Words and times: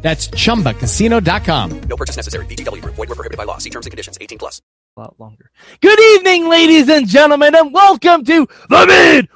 That's 0.00 0.28
chumbacasino.com. 0.28 1.80
No 1.80 1.96
purchase 1.96 2.16
necessary. 2.16 2.46
VGW 2.46 2.82
Group. 2.82 2.94
Void 2.94 3.08
were 3.08 3.16
prohibited 3.16 3.36
by 3.36 3.44
law. 3.44 3.58
See 3.58 3.70
terms 3.70 3.86
and 3.86 3.90
conditions. 3.90 4.16
18 4.20 4.38
plus. 4.38 4.62
a 4.96 5.00
lot 5.00 5.14
longer. 5.18 5.50
Good 5.80 5.98
evening, 6.00 6.48
ladies 6.48 6.88
and 6.88 7.08
gentlemen, 7.08 7.54
and 7.56 7.72
welcome 7.74 8.24
to 8.24 8.46
the 8.68 8.86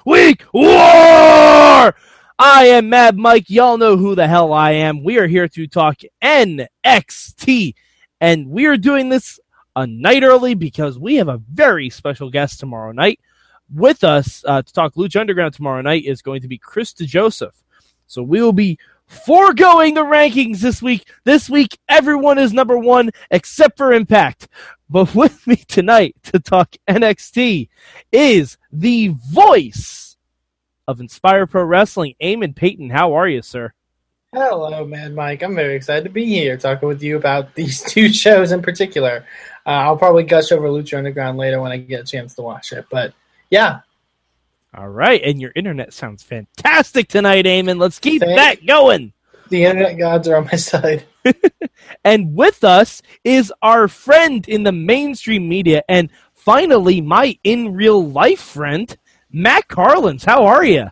Midweek 0.07 0.45
War. 0.53 1.95
I 2.39 2.65
am 2.67 2.89
Mad 2.91 3.17
Mike. 3.17 3.51
Y'all 3.51 3.77
know 3.77 3.97
who 3.97 4.15
the 4.15 4.29
hell 4.29 4.53
I 4.53 4.71
am. 4.73 5.03
We 5.03 5.19
are 5.19 5.27
here 5.27 5.49
to 5.49 5.67
talk 5.67 5.97
NXT, 6.23 7.75
and 8.21 8.49
we 8.49 8.67
are 8.67 8.77
doing 8.77 9.09
this 9.09 9.41
a 9.75 9.87
night 9.87 10.23
early 10.23 10.55
because 10.55 10.97
we 10.99 11.17
have 11.17 11.29
a 11.29 11.43
very 11.53 11.91
special 11.91 12.31
guest 12.31 12.61
tomorrow 12.61 12.93
night. 12.93 13.19
With 13.73 14.05
us 14.05 14.45
uh, 14.47 14.63
to 14.63 14.73
talk 14.73 14.95
Lucha 14.95 15.21
Underground 15.21 15.55
tomorrow 15.55 15.83
night 15.83 16.05
is 16.05 16.23
going 16.23 16.43
to 16.43 16.49
be 16.49 16.59
Chris 16.59 16.93
DeJoseph. 16.93 17.53
So 18.07 18.23
we 18.23 18.43
will 18.43 18.53
be 18.53 18.79
foregoing 19.13 19.95
the 19.95 20.05
rankings 20.05 20.61
this 20.61 20.83
week. 20.83 21.09
This 21.25 21.49
week, 21.49 21.79
everyone 21.89 22.39
is 22.39 22.53
number 22.53 22.79
one 22.79 23.11
except 23.31 23.77
for 23.77 23.93
Impact. 23.93 24.49
But 24.89 25.15
with 25.15 25.47
me 25.47 25.57
tonight 25.57 26.17
to 26.25 26.41
talk 26.41 26.75
NXT 26.89 27.69
is 28.11 28.59
the 28.73 29.09
voice 29.09 30.17
of 30.89 31.01
Inspire 31.01 31.47
Pro 31.47 31.65
Wrestling, 31.65 32.15
Eamon 32.23 32.57
Paton. 32.57 32.91
How 32.91 33.15
are 33.15 33.29
you, 33.29 33.43
sir? 33.43 33.73
Hello, 34.35 34.87
man, 34.87 35.15
Mike. 35.15 35.43
I'm 35.43 35.55
very 35.55 35.77
excited 35.77 36.05
to 36.05 36.11
be 36.11 36.25
here 36.25 36.57
talking 36.57 36.89
with 36.89 37.03
you 37.03 37.17
about 37.17 37.55
these 37.55 37.83
two 37.83 38.13
shows 38.13 38.51
in 38.51 38.63
particular. 38.63 39.27
Uh, 39.67 39.71
I'll 39.71 39.99
probably 39.99 40.25
gush 40.25 40.51
over 40.53 40.69
Lucha 40.69 40.97
Underground 40.97 41.39
later 41.39 41.61
when 41.61 41.71
I 41.71 41.77
get 41.77 42.01
a 42.01 42.05
chance 42.05 42.35
to 42.37 42.43
watch 42.43 42.73
it. 42.73 42.87
But 42.91 43.13
yeah, 43.51 43.81
All 44.75 44.89
right, 44.89 45.21
and 45.23 45.41
your 45.41 45.53
internet 45.55 45.93
sounds 45.93 46.23
fantastic 46.23 47.09
tonight, 47.09 47.45
Eamon. 47.45 47.79
Let's 47.79 47.99
keep 47.99 48.23
Thank- 48.23 48.37
that 48.37 48.67
going. 48.67 49.13
the 49.51 49.65
internet 49.65 49.99
gods 49.99 50.29
are 50.29 50.37
on 50.37 50.45
my 50.47 50.57
side. 50.57 51.05
And 52.05 52.35
with 52.35 52.65
us 52.65 53.03
is 53.23 53.53
our 53.63 53.87
friend 53.87 54.49
in 54.49 54.63
the 54.63 54.73
mainstream 54.73 55.49
media, 55.49 55.83
and 55.89 56.11
finally, 56.35 57.01
my 57.01 57.39
in 57.45 57.75
real 57.75 58.05
life 58.05 58.41
friend, 58.41 58.97
Matt 59.31 59.69
Carlins. 59.69 60.25
How 60.25 60.47
are 60.47 60.65
you? 60.65 60.91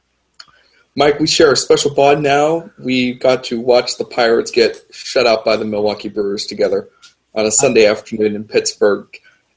Mike, 0.97 1.19
we 1.20 1.27
share 1.27 1.53
a 1.53 1.56
special 1.56 1.94
bond 1.94 2.22
now. 2.22 2.70
We 2.78 3.15
got 3.15 3.44
to 3.44 3.61
watch 3.61 3.97
the 3.97 4.05
Pirates 4.05 4.50
get 4.50 4.77
shut 4.91 5.27
out 5.27 5.44
by 5.44 5.56
the 5.56 5.65
Milwaukee 5.65 6.09
Brewers 6.09 6.47
together 6.47 6.89
on 7.34 7.47
a 7.47 7.50
Sunday 7.50 7.87
afternoon 7.87 8.34
in 8.34 8.44
Pittsburgh. 8.44 9.06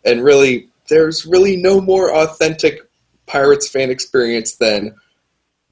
And 0.06 0.24
really, 0.24 0.70
there's 0.88 1.26
really 1.26 1.56
no 1.58 1.82
more 1.82 2.16
authentic 2.16 2.83
Pirates 3.26 3.68
fan 3.68 3.90
experience 3.90 4.56
than 4.56 4.96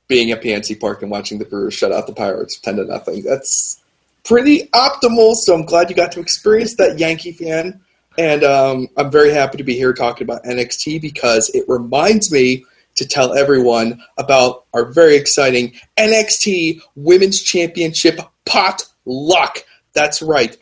being 0.07 0.31
at 0.31 0.41
PNC 0.41 0.79
Park 0.79 1.01
and 1.01 1.11
watching 1.11 1.39
the 1.39 1.45
Brewers 1.45 1.73
shut 1.73 1.91
out 1.91 2.07
the 2.07 2.13
Pirates 2.13 2.59
10 2.59 2.77
to 2.77 2.85
nothing. 2.85 3.23
That's 3.23 3.81
pretty 4.23 4.67
optimal, 4.73 5.35
so 5.35 5.53
I'm 5.53 5.65
glad 5.65 5.89
you 5.89 5.95
got 5.95 6.11
to 6.13 6.19
experience 6.19 6.75
that 6.75 6.99
Yankee 6.99 7.31
fan. 7.31 7.79
And 8.17 8.43
um, 8.43 8.87
I'm 8.97 9.09
very 9.09 9.31
happy 9.31 9.57
to 9.57 9.63
be 9.63 9.75
here 9.75 9.93
talking 9.93 10.25
about 10.25 10.43
NXT 10.43 11.01
because 11.01 11.49
it 11.53 11.63
reminds 11.67 12.31
me 12.31 12.65
to 12.95 13.07
tell 13.07 13.33
everyone 13.33 14.01
about 14.17 14.65
our 14.73 14.85
very 14.91 15.15
exciting 15.15 15.73
NXT 15.97 16.81
Women's 16.95 17.41
Championship 17.41 18.19
pot 18.45 18.83
luck. 19.05 19.63
That's 19.93 20.21
right. 20.21 20.57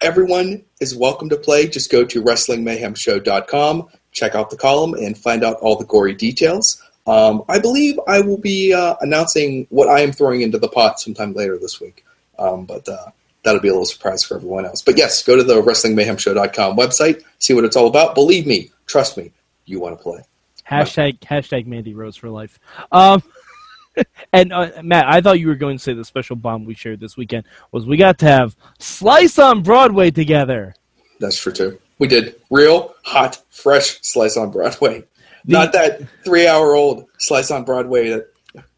Everyone 0.00 0.64
is 0.80 0.96
welcome 0.96 1.28
to 1.28 1.36
play. 1.36 1.68
Just 1.68 1.90
go 1.90 2.04
to 2.04 2.22
WrestlingMayhemShow.com, 2.22 3.88
check 4.18 4.34
out 4.34 4.50
the 4.50 4.56
column, 4.56 4.94
and 4.94 5.16
find 5.16 5.44
out 5.44 5.56
all 5.60 5.76
the 5.76 5.84
gory 5.84 6.14
details. 6.14 6.82
Um, 7.06 7.42
I 7.48 7.58
believe 7.58 7.98
I 8.06 8.20
will 8.20 8.36
be 8.36 8.74
uh, 8.74 8.96
announcing 9.00 9.66
what 9.70 9.88
I 9.88 10.00
am 10.00 10.12
throwing 10.12 10.42
into 10.42 10.58
the 10.58 10.68
pot 10.68 11.00
sometime 11.00 11.32
later 11.32 11.58
this 11.58 11.80
week. 11.80 12.04
Um, 12.38 12.66
but 12.66 12.86
uh, 12.88 13.10
that'll 13.42 13.60
be 13.60 13.68
a 13.68 13.72
little 13.72 13.86
surprise 13.86 14.22
for 14.22 14.36
everyone 14.36 14.66
else. 14.66 14.82
But 14.82 14.98
yes, 14.98 15.22
go 15.22 15.36
to 15.36 15.42
the 15.42 15.62
WrestlingMayhemShow.com 15.62 16.76
website, 16.76 17.22
see 17.38 17.54
what 17.54 17.64
it's 17.64 17.76
all 17.76 17.86
about. 17.86 18.14
Believe 18.14 18.46
me, 18.46 18.70
trust 18.86 19.16
me, 19.16 19.32
you 19.64 19.80
want 19.80 19.96
to 19.98 20.02
play. 20.02 20.22
Hashtag 20.68 21.20
hashtag 21.20 21.66
Mandy 21.66 21.94
Rose 21.94 22.16
for 22.16 22.28
life. 22.28 22.58
Um, 22.92 23.22
and 24.34 24.52
uh, 24.52 24.70
Matt, 24.82 25.06
I 25.08 25.22
thought 25.22 25.40
you 25.40 25.48
were 25.48 25.54
going 25.54 25.78
to 25.78 25.82
say 25.82 25.94
the 25.94 26.04
special 26.04 26.36
bomb 26.36 26.66
we 26.66 26.74
shared 26.74 27.00
this 27.00 27.16
weekend 27.16 27.44
was 27.72 27.86
we 27.86 27.96
got 27.96 28.18
to 28.18 28.26
have 28.26 28.54
Slice 28.78 29.38
on 29.38 29.62
Broadway 29.62 30.10
together. 30.10 30.74
That's 31.20 31.40
true 31.40 31.52
too. 31.52 31.80
We 31.98 32.08
did 32.08 32.36
real 32.50 32.94
hot, 33.04 33.42
fresh 33.50 34.00
slice 34.02 34.36
on 34.36 34.50
Broadway. 34.50 35.04
Not 35.44 35.72
that 35.72 36.02
three-hour-old 36.24 37.06
slice 37.18 37.50
on 37.50 37.64
Broadway 37.64 38.10
that 38.10 38.32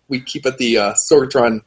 we 0.08 0.20
keep 0.20 0.46
at 0.46 0.58
the 0.58 0.78
uh, 0.78 0.94
Sorgatron 0.94 1.62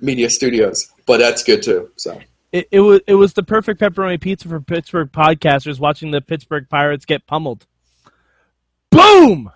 Media 0.00 0.28
Studios, 0.28 0.92
but 1.06 1.18
that's 1.18 1.42
good 1.42 1.62
too. 1.62 1.90
So 1.96 2.20
It, 2.52 2.68
it 2.70 2.80
was 2.80 3.00
it 3.06 3.14
was 3.14 3.32
the 3.32 3.42
perfect 3.42 3.80
pepperoni 3.80 4.20
pizza 4.20 4.48
for 4.48 4.60
Pittsburgh 4.60 5.10
podcasters 5.10 5.78
watching 5.78 6.10
the 6.10 6.20
Pittsburgh 6.20 6.68
Pirates 6.68 7.04
get 7.04 7.26
pummeled. 7.26 7.66
Boom! 8.90 9.50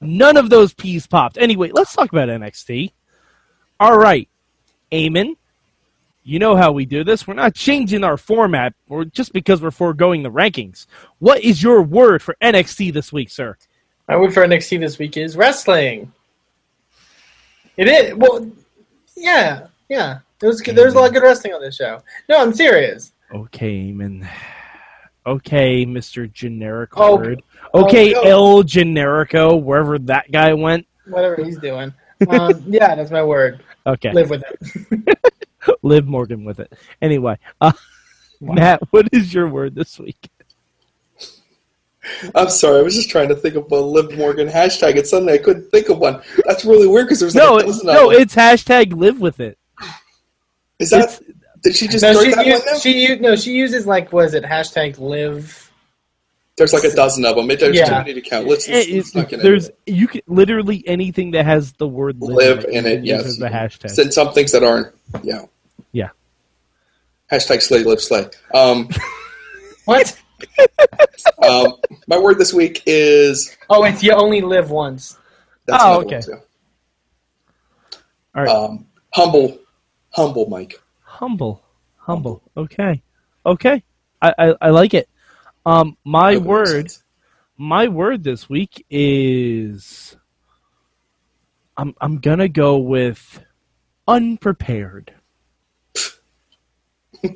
None 0.00 0.36
of 0.36 0.50
those 0.50 0.72
peas 0.74 1.06
popped. 1.06 1.38
Anyway, 1.38 1.70
let's 1.72 1.94
talk 1.94 2.10
about 2.12 2.28
NXT. 2.28 2.92
All 3.78 3.96
right, 3.96 4.28
Eamon, 4.92 5.36
you 6.22 6.38
know 6.38 6.56
how 6.56 6.72
we 6.72 6.84
do 6.84 7.04
this. 7.04 7.26
We're 7.26 7.34
not 7.34 7.54
changing 7.54 8.04
our 8.04 8.16
format 8.16 8.74
or 8.88 9.04
just 9.04 9.32
because 9.32 9.62
we're 9.62 9.70
foregoing 9.70 10.22
the 10.22 10.30
rankings. 10.30 10.86
What 11.18 11.42
is 11.42 11.62
your 11.62 11.82
word 11.82 12.22
for 12.22 12.36
NXT 12.42 12.92
this 12.92 13.12
week, 13.12 13.30
sir? 13.30 13.56
My 14.08 14.16
word 14.16 14.34
for 14.34 14.46
NXT 14.46 14.80
this 14.80 14.98
week 14.98 15.16
is 15.16 15.36
wrestling. 15.36 16.12
It 17.76 17.88
is 17.88 18.14
well, 18.14 18.50
yeah, 19.16 19.68
yeah. 19.88 20.18
There's 20.40 20.60
there's 20.60 20.94
a 20.94 20.98
lot 20.98 21.08
of 21.08 21.14
good 21.14 21.22
wrestling 21.22 21.54
on 21.54 21.60
this 21.60 21.76
show. 21.76 22.02
No, 22.28 22.40
I'm 22.40 22.52
serious. 22.52 23.12
Okay, 23.32 23.92
Eamon. 23.92 24.28
Okay, 25.26 25.84
Mr. 25.86 26.30
Generic 26.32 26.90
Oh, 26.96 27.16
word. 27.16 27.42
Okay, 27.74 28.14
oh, 28.14 28.22
no. 28.22 28.30
El 28.30 28.62
Generico, 28.64 29.62
wherever 29.62 29.98
that 29.98 30.32
guy 30.32 30.54
went. 30.54 30.86
Whatever 31.06 31.44
he's 31.44 31.58
doing. 31.58 31.92
Um, 32.28 32.64
yeah, 32.66 32.94
that's 32.94 33.10
my 33.10 33.22
word. 33.22 33.62
Okay. 33.86 34.12
Live 34.12 34.30
with 34.30 34.42
it. 34.42 35.18
Liv 35.82 36.06
Morgan 36.06 36.44
with 36.44 36.60
it. 36.60 36.72
Anyway, 37.02 37.38
uh, 37.60 37.72
Matt, 38.40 38.80
what 38.90 39.08
is 39.12 39.32
your 39.34 39.48
word 39.48 39.74
this 39.74 39.98
week? 39.98 40.28
I'm 42.34 42.48
sorry, 42.48 42.78
I 42.78 42.82
was 42.82 42.94
just 42.94 43.10
trying 43.10 43.28
to 43.28 43.34
think 43.34 43.56
of 43.56 43.70
a 43.70 43.76
Liv 43.76 44.16
Morgan 44.16 44.48
hashtag, 44.48 44.96
and 44.96 45.06
suddenly 45.06 45.34
I 45.34 45.38
couldn't 45.38 45.70
think 45.70 45.90
of 45.90 45.98
one. 45.98 46.22
That's 46.46 46.64
really 46.64 46.86
weird 46.86 47.06
because 47.06 47.20
there's 47.20 47.34
No, 47.34 47.56
a 47.58 47.68
it- 47.68 47.84
no, 47.84 48.10
them. 48.10 48.20
it's 48.22 48.34
hashtag 48.34 48.94
live 48.96 49.20
with 49.20 49.38
it. 49.40 49.58
Is 50.78 50.90
that 50.90 51.20
did 51.62 51.76
she 51.76 51.88
just 51.88 52.02
No, 52.02 52.12
start 52.12 52.24
she, 52.26 52.34
that 52.34 52.46
used, 52.46 52.64
one 52.64 52.74
now? 52.74 52.78
she 52.80 53.06
u- 53.06 53.20
no, 53.20 53.36
she 53.36 53.52
uses 53.52 53.86
like 53.86 54.12
was 54.14 54.32
it 54.32 54.44
hashtag 54.44 54.98
live. 54.98 55.59
There's 56.60 56.74
like 56.74 56.84
a 56.84 56.94
dozen 56.94 57.24
of 57.24 57.36
them. 57.36 57.46
There's 57.48 57.80
too 57.80 57.90
many 57.90 58.12
to 58.12 58.20
count. 58.20 58.46
Let's, 58.46 58.68
let's, 58.68 58.86
It- 58.86 58.94
let's 58.96 59.14
not 59.14 59.28
get 59.30 59.38
into 59.40 59.48
there's 59.48 59.68
it. 59.70 59.78
you 59.86 60.06
can 60.06 60.20
literally 60.26 60.84
anything 60.86 61.30
that 61.30 61.46
has 61.46 61.72
the 61.72 61.88
word 61.88 62.20
live, 62.20 62.36
live 62.36 62.64
in 62.66 62.84
it. 62.84 63.02
Yes, 63.02 63.38
the 63.38 63.46
hashtag. 63.48 63.88
Send 63.88 64.12
some 64.12 64.34
things 64.34 64.52
that 64.52 64.62
aren't. 64.62 64.94
Yeah. 65.22 65.46
Yeah. 65.92 66.10
Hashtag 67.32 67.62
slay 67.62 67.82
live 67.82 68.00
slay. 68.02 68.26
Um, 68.52 68.90
What? 69.86 70.20
um, 71.42 71.72
my 72.06 72.18
word 72.18 72.38
this 72.38 72.52
week 72.52 72.82
is 72.84 73.56
Oh, 73.70 73.82
it's 73.84 74.02
you 74.02 74.12
only 74.12 74.42
live 74.42 74.70
once. 74.70 75.16
that's 75.66 75.82
Oh, 75.82 76.02
okay. 76.02 76.20
All 78.34 78.42
right, 78.44 78.48
Um, 78.48 78.86
humble, 79.14 79.58
humble, 80.10 80.46
Mike. 80.48 80.80
humble, 81.00 81.62
humble. 81.96 82.42
Okay, 82.56 83.02
okay, 83.44 83.82
I, 84.22 84.34
I 84.38 84.54
I 84.60 84.70
like 84.70 84.94
it. 84.94 85.08
Um, 85.66 85.96
my 86.04 86.36
word, 86.36 86.92
my 87.56 87.88
word 87.88 88.24
this 88.24 88.48
week 88.48 88.84
is. 88.90 90.16
I'm 91.76 91.94
I'm 92.00 92.18
gonna 92.18 92.48
go 92.48 92.78
with 92.78 93.42
unprepared. 94.06 95.14
Who. 97.22 97.34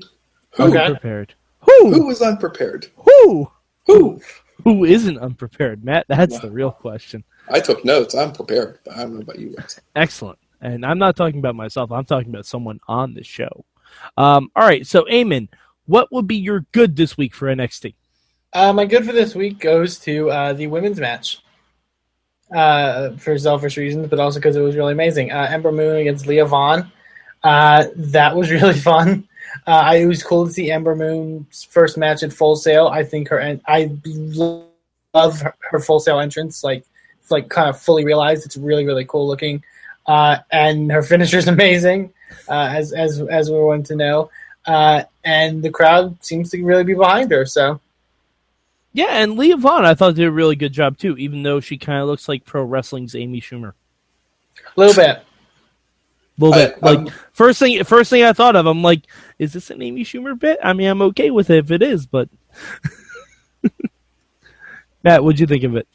Unprepared. 0.59 1.35
who 1.61 1.93
Who? 1.93 2.07
was 2.07 2.21
unprepared? 2.21 2.91
Who? 2.97 3.51
Who? 3.87 4.21
Who 4.65 4.85
isn't 4.85 5.19
unprepared, 5.19 5.85
Matt? 5.85 6.07
That's 6.09 6.39
the 6.39 6.51
real 6.51 6.71
question. 6.71 7.25
I 7.49 7.61
took 7.61 7.85
notes. 7.85 8.15
I'm 8.15 8.33
prepared. 8.33 8.79
I 8.91 9.03
don't 9.03 9.15
know 9.15 9.21
about 9.21 9.39
you 9.39 9.55
guys. 9.55 9.81
Excellent. 9.95 10.39
And 10.61 10.87
I'm 10.87 10.99
not 10.99 11.17
talking 11.17 11.39
about 11.39 11.55
myself. 11.55 11.93
I'm 11.93 12.05
talking 12.05 12.31
about 12.31 12.47
someone 12.47 12.81
on 12.89 13.15
the 13.15 13.23
show. 13.25 13.65
Um, 14.17 14.51
all 14.57 14.67
right. 14.67 14.87
So, 14.87 15.05
Eamon, 15.05 15.49
what 15.87 16.11
would 16.13 16.27
be 16.27 16.37
your 16.37 16.61
good 16.73 16.97
this 16.97 17.19
week 17.19 17.35
for 17.35 17.49
NXT? 17.49 17.95
Uh, 18.55 18.73
my 18.73 18.87
good 18.87 19.05
for 19.05 19.13
this 19.13 19.35
week 19.35 19.59
goes 19.59 19.99
to 19.99 20.31
uh, 20.31 20.53
the 20.53 20.69
women's 20.69 21.01
match. 21.01 21.41
Uh, 22.55 23.17
for 23.17 23.37
selfish 23.37 23.77
reasons, 23.77 24.07
but 24.07 24.21
also 24.21 24.39
because 24.39 24.55
it 24.55 24.61
was 24.61 24.77
really 24.77 24.93
amazing. 24.93 25.33
Uh, 25.33 25.49
Ember 25.51 25.73
Moon 25.73 25.97
against 25.97 26.27
Leah 26.27 26.47
Vaughn. 26.47 26.93
Uh, 27.43 27.87
that 27.97 28.37
was 28.37 28.51
really 28.51 28.75
fun. 28.75 29.27
Uh, 29.67 29.83
I, 29.85 29.97
it 29.97 30.07
was 30.07 30.23
cool 30.23 30.47
to 30.47 30.53
see 30.53 30.71
Ember 30.71 30.95
Moon's 30.95 31.65
first 31.65 31.99
match 31.99 32.23
at 32.23 32.33
Full 32.33 32.55
Sail. 32.55 32.87
I 32.87 33.03
think 33.03 33.29
her 33.29 33.39
and 33.39 33.61
I 33.67 33.91
love 34.05 35.41
her, 35.41 35.55
her 35.71 35.81
Full 35.81 35.99
Sail 35.99 36.21
entrance. 36.21 36.63
Like, 36.63 36.85
it's 37.21 37.31
like 37.31 37.49
kind 37.49 37.69
of 37.69 37.81
fully 37.81 38.05
realized. 38.05 38.47
It's 38.47 38.57
really 38.57 38.87
really 38.87 39.05
cool 39.05 39.27
looking, 39.27 39.65
uh, 40.07 40.39
and 40.53 40.93
her 40.93 41.03
finisher 41.03 41.39
is 41.39 41.49
amazing, 41.57 42.13
uh, 42.49 42.69
as 42.71 42.93
as 42.93 43.21
as 43.21 43.51
we 43.51 43.59
want 43.59 43.87
to 43.87 43.97
know. 43.97 44.31
Uh, 44.65 45.03
and 45.25 45.63
the 45.63 45.71
crowd 45.71 46.23
seems 46.25 46.51
to 46.51 46.63
really 46.63 46.85
be 46.85 46.95
behind 46.95 47.31
her. 47.33 47.47
So 47.47 47.81
Yeah, 48.97 49.09
and 49.11 49.37
Leah 49.37 49.57
Vaughn, 49.57 49.85
I 49.85 49.95
thought 49.95 50.15
did 50.15 50.25
a 50.25 50.31
really 50.31 50.55
good 50.57 50.73
job 50.73 50.97
too, 50.99 51.17
even 51.19 51.43
though 51.43 51.59
she 51.61 51.77
kind 51.77 52.01
of 52.01 52.07
looks 52.07 52.29
like 52.29 52.45
pro 52.45 52.63
wrestling's 52.63 53.15
Amy 53.17 53.41
Schumer. 53.41 53.73
a 54.77 54.81
little 54.81 54.95
bit. 54.95 55.17
A 55.17 55.25
little 56.39 56.55
I- 56.55 56.67
bit. 56.69 56.83
Like 56.83 56.99
I'm- 57.01 57.09
first 57.33 57.59
thing, 57.59 57.83
first 57.85 58.09
thing 58.11 58.23
I 58.23 58.33
thought 58.33 58.55
of, 58.57 58.67
I'm 58.67 58.83
like, 58.83 59.03
is 59.39 59.53
this 59.53 59.71
an 59.71 59.83
Amy 59.83 60.05
Schumer 60.05 60.39
bit? 60.39 60.59
I 60.63 60.73
mean, 60.75 60.89
I'm 60.89 61.03
okay 61.03 61.31
with 61.31 61.51
it 61.51 61.59
if 61.65 61.71
it 61.73 61.83
is, 61.83 62.07
but 62.07 62.29
Matt, 65.03 65.23
what'd 65.25 65.41
you 65.41 65.47
think 65.47 65.65
of 65.65 65.77
it? 65.77 65.87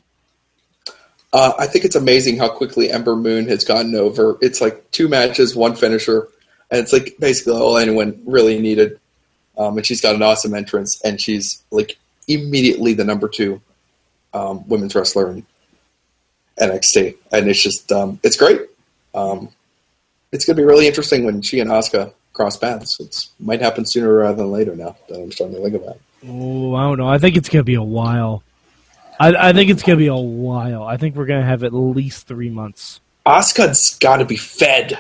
Uh, 1.32 1.54
I 1.58 1.68
think 1.68 1.86
it's 1.86 1.96
amazing 1.96 2.38
how 2.38 2.50
quickly 2.50 2.92
Ember 2.92 3.16
Moon 3.16 3.48
has 3.48 3.64
gotten 3.64 3.96
over. 3.96 4.38
It's 4.42 4.62
like 4.62 4.90
two 4.92 5.08
matches, 5.08 5.56
one 5.56 5.76
finisher, 5.76 6.28
and 6.72 6.82
it's 6.82 6.92
like 6.94 7.16
basically 7.20 7.54
all 7.54 7.78
anyone 7.78 8.22
really 8.26 8.60
needed. 8.60 9.00
Um, 9.58 9.78
and 9.78 9.86
she's 9.86 10.02
got 10.02 10.16
an 10.16 10.22
awesome 10.24 10.54
entrance, 10.54 11.00
and 11.02 11.20
she's 11.22 11.64
like 11.72 11.98
immediately 12.30 12.94
the 12.94 13.04
number 13.04 13.28
two 13.28 13.62
um, 14.34 14.68
women's 14.68 14.96
wrestler 14.96 15.32
in 15.32 15.46
NXT, 16.60 17.16
and 17.32 17.50
it's 17.50 17.62
just 17.62 17.92
um, 17.92 18.20
it's 18.24 18.38
great. 18.38 18.62
Um, 19.14 19.50
it's 20.32 20.46
going 20.46 20.56
to 20.56 20.62
be 20.62 20.66
really 20.66 20.88
interesting 20.88 21.26
when 21.26 21.42
she 21.42 21.60
and 21.60 21.70
Asuka 21.70 22.14
cross 22.34 22.56
paths. 22.56 23.00
It 23.00 23.28
might 23.40 23.62
happen 23.62 23.86
sooner 23.86 24.14
rather 24.14 24.38
than 24.38 24.52
later. 24.52 24.76
Now 24.76 24.96
that 25.08 25.20
I'm 25.20 25.32
starting 25.32 25.56
to 25.58 25.64
think 25.64 25.76
about. 25.76 25.96
it. 25.96 26.02
Oh, 26.28 26.76
I 26.76 26.84
don't 26.84 26.98
know. 26.98 27.08
I 27.08 27.18
think 27.18 27.38
it's 27.38 27.50
gonna 27.50 27.64
be 27.64 27.76
a 27.76 27.84
while. 27.84 28.44
I, 29.20 29.50
I 29.50 29.54
think 29.54 29.70
it's 29.70 29.84
gonna 29.84 29.98
be 29.98 30.08
a 30.08 30.16
while. 30.16 30.84
I 30.84 30.98
think 30.98 31.16
we're 31.16 31.26
gonna 31.26 31.46
have 31.46 31.64
at 31.64 31.74
least 31.74 32.28
three 32.28 32.50
months. 32.50 33.00
Asuka's 33.26 33.98
got 34.00 34.18
to 34.18 34.26
be 34.26 34.38
fed. 34.38 34.98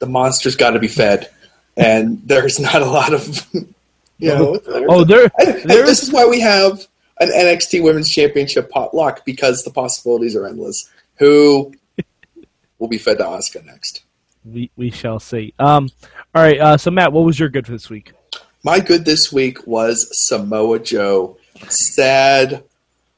The 0.00 0.06
monster's 0.06 0.56
got 0.56 0.70
to 0.70 0.78
be 0.78 0.88
fed, 0.88 1.30
and 1.76 2.20
there's 2.26 2.60
not 2.60 2.82
a 2.82 2.86
lot 2.86 3.14
of, 3.14 3.46
you 4.18 4.28
know. 4.30 4.58
Oh, 4.66 5.04
there, 5.04 5.30
and- 5.38 5.48
and 5.56 5.70
this 5.70 6.02
is 6.02 6.08
is 6.08 6.12
why 6.14 6.26
we 6.26 6.40
have 6.40 6.86
an 7.20 7.30
NXT 7.30 7.82
Women's 7.82 8.10
Championship 8.10 8.70
potluck 8.70 9.24
because 9.24 9.62
the 9.62 9.70
possibilities 9.70 10.34
are 10.36 10.46
endless. 10.46 10.90
Who 11.18 11.72
will 12.78 12.88
be 12.88 12.98
fed 12.98 13.18
to 13.18 13.24
Asuka 13.24 13.64
next? 13.64 14.02
we 14.44 14.70
we 14.76 14.90
shall 14.90 15.18
see. 15.20 15.54
Um, 15.58 15.88
all 16.34 16.42
right. 16.42 16.60
Uh, 16.60 16.76
so 16.76 16.90
Matt, 16.90 17.12
what 17.12 17.24
was 17.24 17.38
your 17.38 17.48
good 17.48 17.66
for 17.66 17.72
this 17.72 17.88
week? 17.88 18.12
My 18.62 18.80
good 18.80 19.04
this 19.04 19.32
week 19.32 19.66
was 19.66 20.08
Samoa 20.26 20.78
Joe. 20.80 21.38
Sad, 21.68 22.64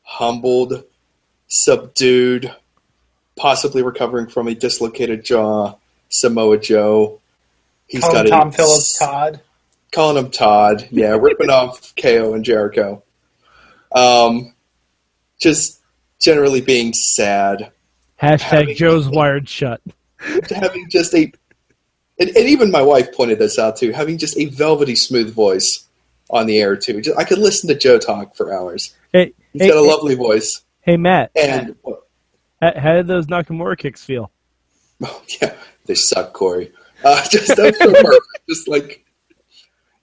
humbled, 0.03 0.85
subdued, 1.49 2.55
possibly 3.37 3.83
recovering 3.83 4.27
from 4.29 4.49
a 4.49 4.55
dislocated 4.55 5.25
jaw. 5.25 5.75
Samoa 6.09 6.59
Joe. 6.59 7.21
He's 7.89 8.03
Call 8.03 8.17
him 8.17 8.27
got 8.27 8.39
Tom 8.39 8.49
a, 8.49 8.53
Phillips 8.53 8.99
Todd. 8.99 9.41
Calling 9.97 10.23
him 10.23 10.31
Todd. 10.31 10.87
Yeah, 10.91 11.17
ripping 11.21 11.51
off 11.51 11.95
KO 11.97 12.35
and 12.35 12.45
Jericho. 12.45 13.03
Um, 13.95 14.55
just 15.41 15.81
generally 16.21 16.61
being 16.61 16.93
sad, 16.93 17.73
Hashtag 18.23 18.41
Having- 18.41 18.77
Joe's 18.77 19.09
wired 19.09 19.49
shut. 19.49 19.81
having 20.51 20.89
just 20.91 21.15
a, 21.15 21.31
and, 22.19 22.29
and 22.31 22.49
even 22.49 22.71
my 22.71 22.83
wife 22.83 23.13
pointed 23.15 23.39
this 23.39 23.59
out 23.59 23.77
too, 23.77 23.93
having 23.93 24.19
just 24.19 24.37
a 24.39 24.47
velvety 24.47 24.97
smooth 24.97 25.33
voice 25.35 25.87
on 26.31 26.47
the 26.47 26.59
air 26.59 26.77
too. 26.77 27.01
Just, 27.01 27.19
I 27.19 27.25
could 27.25 27.39
listen 27.39 27.69
to 27.69 27.75
Joe 27.75 27.99
talk 27.99 28.37
for 28.37 28.53
hours. 28.53 28.95
Hey, 29.13 29.33
He's 29.53 29.63
hey, 29.63 29.69
got 29.69 29.79
a 29.79 29.83
hey, 29.83 29.89
lovely 29.89 30.15
voice, 30.15 30.63
hey, 30.83 30.97
Matt. 30.97 31.31
and 31.37 31.75
How, 32.61 32.73
how 32.79 32.93
did 32.95 33.07
those 33.07 33.27
Nakamura 33.27 33.77
kicks 33.79 34.05
feel? 34.05 34.31
Oh, 35.03 35.23
yeah, 35.43 35.55
they 35.87 35.95
suck, 35.95 36.33
Corey. 36.35 36.73
Uh, 37.05 37.23
just 37.29 37.55
that's 37.57 37.79
so 37.79 37.93
perfect. 37.93 38.27
Just 38.49 38.69
like 38.69 39.05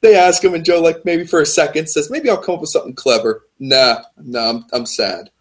they 0.04 0.16
ask 0.16 0.44
him, 0.44 0.54
and 0.54 0.64
Joe, 0.64 0.82
like 0.82 1.04
maybe 1.06 1.26
for 1.26 1.42
a 1.42 1.46
second, 1.46 1.90
says, 1.90 2.12
"Maybe 2.12 2.30
I'll 2.30 2.38
come 2.38 2.56
up 2.56 2.62
with 2.62 2.70
something 2.70 2.94
clever." 2.94 3.48
Nah, 3.60 4.04
nah, 4.18 4.50
I'm, 4.50 4.66
I'm 4.72 4.86
sad. 4.86 5.32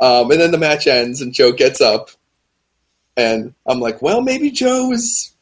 Um, 0.00 0.30
and 0.30 0.40
then 0.40 0.50
the 0.50 0.58
match 0.58 0.86
ends, 0.86 1.22
and 1.22 1.32
Joe 1.32 1.52
gets 1.52 1.80
up, 1.80 2.10
and 3.16 3.54
I'm 3.66 3.80
like, 3.80 4.02
"Well, 4.02 4.20
maybe 4.20 4.50
Joe 4.50 4.92
is, 4.92 5.34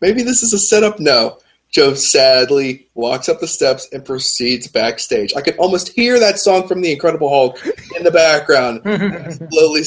maybe 0.00 0.22
this 0.22 0.42
is 0.42 0.52
a 0.52 0.58
setup." 0.58 1.00
No, 1.00 1.38
Joe 1.70 1.94
sadly 1.94 2.88
walks 2.94 3.28
up 3.28 3.40
the 3.40 3.48
steps 3.48 3.88
and 3.92 4.04
proceeds 4.04 4.68
backstage. 4.68 5.34
I 5.34 5.40
could 5.40 5.56
almost 5.56 5.88
hear 5.88 6.20
that 6.20 6.38
song 6.38 6.68
from 6.68 6.82
The 6.82 6.92
Incredible 6.92 7.28
Hulk 7.28 7.64
in 7.96 8.04
the 8.04 8.12
background, 8.12 8.82
slowly, 9.50 9.82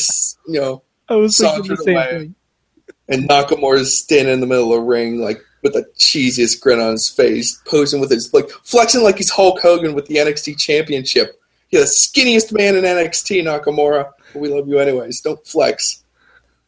you 0.47 0.59
know, 0.59 0.83
I 1.07 1.15
was 1.15 1.37
same 1.37 1.63
thing. 1.63 2.35
and 3.07 3.29
Nakamura's 3.29 3.97
standing 3.97 4.33
in 4.33 4.39
the 4.41 4.47
middle 4.47 4.73
of 4.73 4.79
the 4.79 4.85
ring, 4.85 5.21
like 5.21 5.41
with 5.63 5.73
the 5.73 5.83
cheesiest 5.97 6.61
grin 6.61 6.79
on 6.79 6.91
his 6.91 7.09
face, 7.09 7.61
posing 7.65 7.99
with 7.99 8.11
his 8.11 8.33
like 8.33 8.49
flexing 8.63 9.03
like 9.03 9.17
he's 9.17 9.31
Hulk 9.31 9.59
Hogan 9.61 9.93
with 9.93 10.05
the 10.07 10.15
NXT 10.15 10.57
Championship. 10.59 11.39
You're 11.69 11.81
the 11.81 11.87
skinniest 11.87 12.51
man 12.53 12.75
in 12.75 12.83
NXT, 12.85 13.43
Nakamura. 13.43 14.11
We 14.33 14.47
love 14.49 14.67
you 14.67 14.79
anyways. 14.79 15.21
Don't 15.21 15.45
flex. 15.45 16.03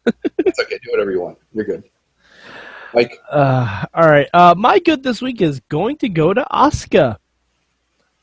it's 0.05 0.59
okay. 0.59 0.79
Do 0.83 0.91
whatever 0.91 1.11
you 1.11 1.21
want. 1.21 1.37
You're 1.53 1.65
good. 1.65 1.83
Mike. 2.93 3.17
Uh, 3.29 3.85
all 3.93 4.07
right. 4.09 4.27
Uh, 4.33 4.55
my 4.57 4.79
good 4.79 5.03
this 5.03 5.21
week 5.21 5.41
is 5.41 5.59
going 5.69 5.97
to 5.97 6.09
go 6.09 6.33
to 6.33 6.45
Asuka. 6.51 7.17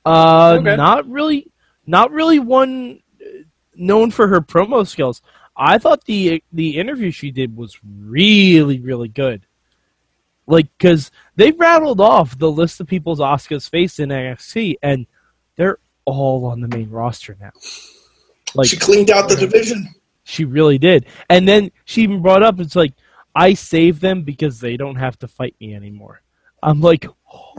Uh, 0.04 0.58
Okay. 0.60 0.76
not 0.76 1.08
really, 1.08 1.50
not 1.86 2.10
really 2.10 2.38
one 2.38 3.00
uh, 3.20 3.26
known 3.74 4.10
for 4.10 4.26
her 4.28 4.40
promo 4.40 4.86
skills. 4.86 5.22
I 5.56 5.78
thought 5.78 6.04
the 6.04 6.42
the 6.52 6.76
interview 6.78 7.10
she 7.10 7.30
did 7.30 7.56
was 7.56 7.78
really 7.84 8.80
really 8.80 9.08
good. 9.08 9.45
Like, 10.46 10.68
because 10.78 11.10
they 11.34 11.50
rattled 11.52 12.00
off 12.00 12.38
the 12.38 12.50
list 12.50 12.80
of 12.80 12.86
people's 12.86 13.18
Asuka's 13.20 13.68
faced 13.68 13.98
in 13.98 14.10
NXT, 14.10 14.76
and 14.82 15.06
they're 15.56 15.78
all 16.04 16.44
on 16.46 16.60
the 16.60 16.68
main 16.68 16.90
roster 16.90 17.36
now. 17.40 17.50
Like, 18.54 18.68
she 18.68 18.76
cleaned 18.76 19.10
out 19.10 19.28
the 19.28 19.36
division. 19.36 19.88
she 20.24 20.44
really 20.44 20.78
did. 20.78 21.06
And 21.28 21.48
then 21.48 21.72
she 21.84 22.02
even 22.02 22.22
brought 22.22 22.42
up, 22.42 22.60
it's 22.60 22.76
like, 22.76 22.92
I 23.34 23.54
saved 23.54 24.00
them 24.00 24.22
because 24.22 24.60
they 24.60 24.76
don't 24.76 24.96
have 24.96 25.18
to 25.18 25.28
fight 25.28 25.56
me 25.60 25.74
anymore. 25.74 26.22
I'm 26.62 26.80
like, 26.80 27.06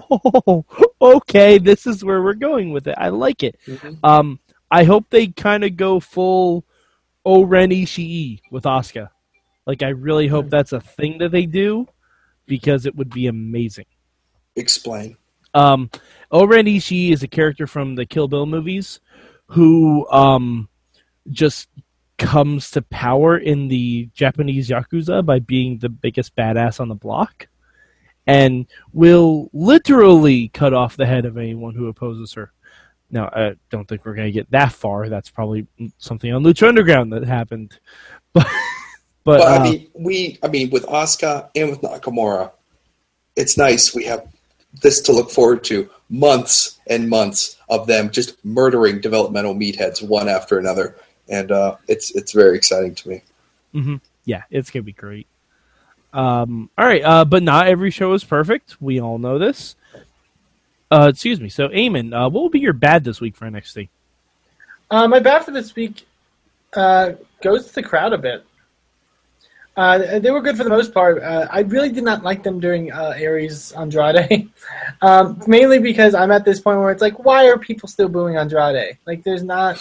oh, 0.10 0.66
okay, 1.02 1.58
this 1.60 1.86
is 1.86 2.04
where 2.04 2.22
we're 2.24 2.34
going 2.34 2.72
with 2.72 2.88
it. 2.88 2.96
I 2.98 3.10
like 3.10 3.44
it. 3.44 3.60
Mhm. 3.68 4.00
Um, 4.04 4.40
I 4.72 4.86
hope 4.86 5.06
they 5.10 5.28
kind 5.28 5.64
of 5.64 5.78
go 5.78 6.00
full 6.00 6.66
O-Ren 7.26 7.70
Ishii 7.70 8.42
with 8.50 8.64
Asuka. 8.64 9.10
Like, 9.66 9.84
I 9.84 9.90
really 9.90 10.28
hope 10.28 10.50
that's 10.50 10.72
a 10.74 10.80
thing 10.82 11.18
that 11.20 11.32
they 11.32 11.46
do 11.46 11.88
because 12.48 12.86
it 12.86 12.96
would 12.96 13.10
be 13.10 13.28
amazing. 13.28 13.86
Explain. 14.56 15.18
Um, 15.54 15.90
O-Ren 16.32 16.66
Ishii 16.66 17.12
is 17.12 17.24
a 17.24 17.28
character 17.28 17.68
from 17.68 17.96
the 17.96 18.06
Kill 18.06 18.28
Bill 18.28 18.46
movies 18.46 19.00
who 19.48 20.08
um, 20.10 20.68
just 21.30 21.70
comes 22.18 22.72
to 22.72 22.82
power 22.82 23.38
in 23.38 23.68
the 23.68 24.10
Japanese 24.14 24.70
Yakuza 24.70 25.26
by 25.26 25.40
being 25.40 25.78
the 25.78 25.90
biggest 25.90 26.36
badass 26.36 26.80
on 26.80 26.90
the 26.90 26.96
block 26.96 27.48
and 28.26 28.66
will 28.92 29.50
literally 29.54 30.50
cut 30.50 30.74
off 30.74 30.98
the 30.98 31.06
head 31.06 31.26
of 31.26 31.38
anyone 31.38 31.76
who 31.76 31.88
opposes 31.88 32.34
her. 32.34 32.52
Now, 33.10 33.30
I 33.32 33.56
don't 33.70 33.88
think 33.88 34.06
we're 34.06 34.16
going 34.16 34.28
to 34.28 34.34
get 34.34 34.52
that 34.52 34.74
far. 34.74 35.08
That's 35.08 35.30
probably 35.30 35.66
something 35.98 36.34
on 36.34 36.44
Lucha 36.44 36.68
Underground 36.68 37.14
that 37.14 37.24
happened. 37.24 37.80
But, 38.34 38.46
but, 39.28 39.40
But 39.40 39.48
uh, 39.48 39.60
I 39.60 39.64
mean, 39.64 39.88
we. 39.94 40.40
I 40.42 40.48
mean, 40.48 40.70
with 40.70 40.86
Asuka 40.86 41.50
and 41.54 41.70
with 41.70 41.82
Nakamura, 41.82 42.50
it's 43.36 43.58
nice. 43.58 43.94
We 43.94 44.06
have 44.06 44.26
this 44.82 45.02
to 45.02 45.12
look 45.12 45.32
forward 45.32 45.66
to. 45.66 45.90
Months 46.10 46.80
and 46.88 47.10
months 47.10 47.58
of 47.68 47.88
them 47.88 48.10
just 48.10 48.44
murdering 48.46 49.02
developmental 49.02 49.54
meatheads 49.54 50.02
one 50.02 50.30
after 50.30 50.58
another, 50.58 50.96
and 51.28 51.52
uh, 51.52 51.76
it's 51.90 52.16
it's 52.16 52.32
very 52.32 52.56
exciting 52.56 52.96
to 52.96 53.10
me. 53.10 53.22
hmm 53.74 53.96
Yeah, 54.24 54.44
it's 54.50 54.70
gonna 54.70 54.84
be 54.84 54.94
great. 54.94 55.28
Um, 56.14 56.70
all 56.78 56.86
right, 56.86 57.04
uh, 57.04 57.26
but 57.26 57.44
not 57.44 57.68
every 57.68 57.92
show 57.92 58.14
is 58.14 58.24
perfect. 58.24 58.82
We 58.82 59.02
all 59.02 59.18
know 59.18 59.38
this. 59.38 59.76
Uh, 60.90 61.10
excuse 61.12 61.42
me. 61.42 61.50
So, 61.50 61.68
Eamon, 61.68 62.14
uh, 62.14 62.30
what 62.30 62.44
will 62.44 62.50
be 62.50 62.62
your 62.62 62.72
bad 62.72 63.04
this 63.04 63.20
week 63.20 63.36
for 63.36 63.46
NXT? 63.46 63.90
Uh, 64.90 65.10
my 65.10 65.20
bad 65.20 65.44
for 65.44 65.52
this 65.52 65.76
week 65.76 66.08
uh, 66.78 67.12
goes 67.44 67.68
to 67.68 67.76
the 67.76 67.84
crowd 67.84 68.14
a 68.14 68.18
bit. 68.18 68.46
Uh, 69.78 70.18
they 70.18 70.32
were 70.32 70.42
good 70.42 70.58
for 70.58 70.64
the 70.64 70.70
most 70.72 70.92
part. 70.92 71.22
Uh, 71.22 71.48
I 71.52 71.60
really 71.60 71.92
did 71.92 72.04
not 72.04 72.24
like 72.24 72.42
them 72.42 72.60
during 72.60 72.92
uh, 72.92 73.14
Aries 73.16 73.72
Andrade, 73.74 74.50
um, 75.04 75.40
mainly 75.46 75.78
because 75.78 76.16
I'm 76.16 76.32
at 76.32 76.44
this 76.44 76.60
point 76.60 76.80
where 76.80 76.90
it's 76.90 77.02
like, 77.02 77.24
why 77.24 77.48
are 77.48 77.60
people 77.60 77.88
still 77.88 78.10
booing 78.10 78.38
Andrade? 78.38 78.98
Like, 79.06 79.24
there's 79.24 79.44
not. 79.44 79.78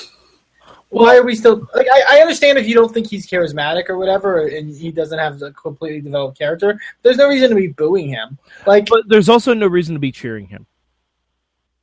Why 0.90 1.16
are 1.16 1.24
we 1.24 1.34
still 1.34 1.66
like? 1.74 1.86
I, 1.90 2.18
I 2.18 2.20
understand 2.20 2.58
if 2.58 2.68
you 2.68 2.74
don't 2.74 2.92
think 2.92 3.08
he's 3.08 3.26
charismatic 3.26 3.88
or 3.88 3.96
whatever, 3.96 4.46
and 4.46 4.74
he 4.74 4.92
doesn't 4.92 5.18
have 5.18 5.40
a 5.42 5.50
completely 5.52 6.02
developed 6.02 6.38
character. 6.38 6.78
There's 7.02 7.16
no 7.16 7.28
reason 7.28 7.48
to 7.48 7.56
be 7.56 7.68
booing 7.68 8.08
him. 8.08 8.38
Like, 8.66 8.88
But 8.88 9.08
there's 9.08 9.28
also 9.28 9.54
no 9.54 9.66
reason 9.66 9.94
to 9.94 9.98
be 9.98 10.12
cheering 10.12 10.46
him. 10.46 10.66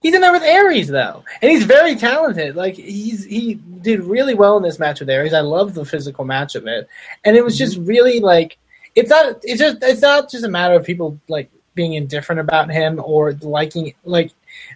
He's 0.04 0.14
in 0.14 0.20
there 0.20 0.34
with 0.34 0.44
Aries 0.44 0.90
though, 0.90 1.24
and 1.42 1.50
he's 1.50 1.64
very 1.64 1.96
talented. 1.96 2.58
Like 2.58 2.76
he's 2.76 3.24
he 3.24 3.56
did 3.82 4.02
really 4.02 4.36
well 4.36 4.58
in 4.58 4.64
this 4.64 4.78
match 4.78 5.00
with 5.00 5.10
Aries. 5.10 5.34
I 5.34 5.40
love 5.40 5.74
the 5.74 5.86
physical 5.86 6.26
match 6.26 6.56
of 6.56 6.68
it, 6.68 6.90
and 7.24 7.38
it 7.38 7.44
was 7.44 7.58
just 7.58 7.78
mm-hmm. 7.78 7.86
really 7.86 8.20
like 8.20 8.58
it's 8.96 9.10
not 9.10 9.38
it's 9.44 9.60
just 9.60 9.78
it's 9.82 10.02
not 10.02 10.30
just 10.30 10.44
a 10.44 10.50
matter 10.50 10.76
of 10.76 10.86
people 10.86 11.18
like 11.30 11.50
being 11.74 11.94
indifferent 11.94 12.42
about 12.42 12.70
him 12.70 13.02
or 13.04 13.32
liking 13.42 13.94
like 14.04 14.32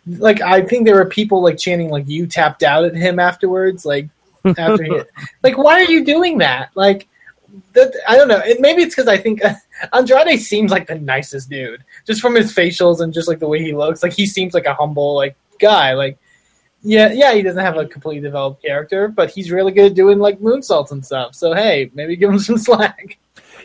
like 0.07 0.41
I 0.41 0.61
think 0.61 0.85
there 0.85 0.95
were 0.95 1.05
people 1.05 1.43
like 1.43 1.57
chanting 1.57 1.89
like 1.89 2.07
you 2.07 2.25
tapped 2.25 2.63
out 2.63 2.85
at 2.85 2.95
him 2.95 3.19
afterwards 3.19 3.85
like 3.85 4.07
after 4.57 4.81
he 4.81 5.01
like 5.43 5.57
why 5.57 5.73
are 5.73 5.91
you 5.91 6.05
doing 6.05 6.37
that? 6.37 6.71
Like 6.73 7.05
that 7.73 7.93
I 8.07 8.15
don't 8.15 8.29
know. 8.29 8.41
And 8.43 8.61
maybe 8.61 8.81
it's 8.81 8.95
because 8.95 9.09
I 9.09 9.17
think 9.17 9.41
Andrade 9.93 10.39
seems 10.39 10.71
like 10.71 10.87
the 10.87 10.95
nicest 10.95 11.49
dude. 11.49 11.83
Just 12.05 12.21
from 12.21 12.35
his 12.35 12.53
facials 12.53 13.01
and 13.01 13.13
just 13.13 13.27
like 13.27 13.39
the 13.39 13.47
way 13.47 13.61
he 13.61 13.73
looks 13.73 14.03
like 14.03 14.13
he 14.13 14.25
seems 14.25 14.53
like 14.53 14.65
a 14.65 14.73
humble 14.73 15.15
like 15.15 15.35
guy. 15.59 15.93
Like 15.93 16.17
yeah 16.83 17.11
yeah 17.11 17.33
he 17.33 17.41
doesn't 17.41 17.63
have 17.63 17.77
a 17.77 17.87
completely 17.87 18.21
developed 18.21 18.61
character 18.61 19.07
but 19.07 19.31
he's 19.31 19.49
really 19.49 19.71
good 19.71 19.87
at 19.87 19.95
doing 19.95 20.19
like 20.19 20.39
moonsaults 20.39 20.91
and 20.91 21.05
stuff. 21.05 21.35
So 21.35 21.53
hey 21.53 21.91
maybe 21.93 22.15
give 22.15 22.29
him 22.29 22.39
some 22.47 22.57
slack. 22.57 23.17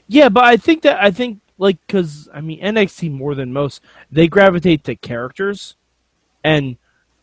Yeah, 0.08 0.28
but 0.28 0.44
I 0.44 0.56
think 0.56 0.82
that 0.82 1.02
I 1.02 1.10
think 1.10 1.40
like 1.58 1.78
because 1.86 2.28
I 2.32 2.40
mean 2.40 2.60
NXT 2.60 3.12
more 3.12 3.34
than 3.34 3.52
most 3.52 3.80
they 4.10 4.28
gravitate 4.28 4.84
to 4.84 4.96
characters, 4.96 5.76
and 6.42 6.76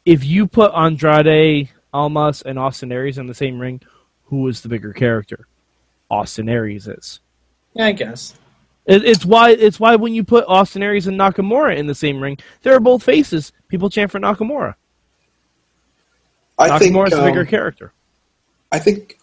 if 0.06 0.24
you 0.24 0.48
put 0.48 0.72
Andrade, 0.74 1.70
Almas, 1.94 2.42
and 2.42 2.58
Austin 2.58 2.92
Aries 2.92 3.18
in 3.18 3.28
the 3.28 3.34
same 3.34 3.60
ring, 3.60 3.82
who 4.26 4.48
is 4.48 4.62
the 4.62 4.70
bigger 4.70 4.94
character? 4.94 5.48
Austin 6.10 6.50
Aries 6.50 6.88
is. 6.88 7.20
yeah 7.74 7.86
I 7.86 7.92
guess 7.92 8.39
It, 8.90 9.06
it's 9.06 9.24
why 9.24 9.52
it's 9.52 9.80
why 9.80 9.96
when 9.98 10.16
you 10.16 10.24
put 10.24 10.46
Austin 10.48 10.82
Aries 10.82 11.06
and 11.06 11.18
Nakamura 11.18 11.78
in 11.78 11.86
the 11.86 11.94
same 11.94 12.22
ring, 12.22 12.40
they're 12.64 12.80
both 12.80 13.04
faces. 13.04 13.54
People 13.68 13.92
chant 13.92 14.10
for 14.10 14.20
Nakamura. 14.20 14.74
I 16.58 16.80
think 16.80 16.96
Nakamura's 16.96 17.12
the 17.12 17.22
bigger 17.22 17.42
um, 17.42 17.46
character. 17.46 17.94
I 18.72 18.80
think 18.80 19.20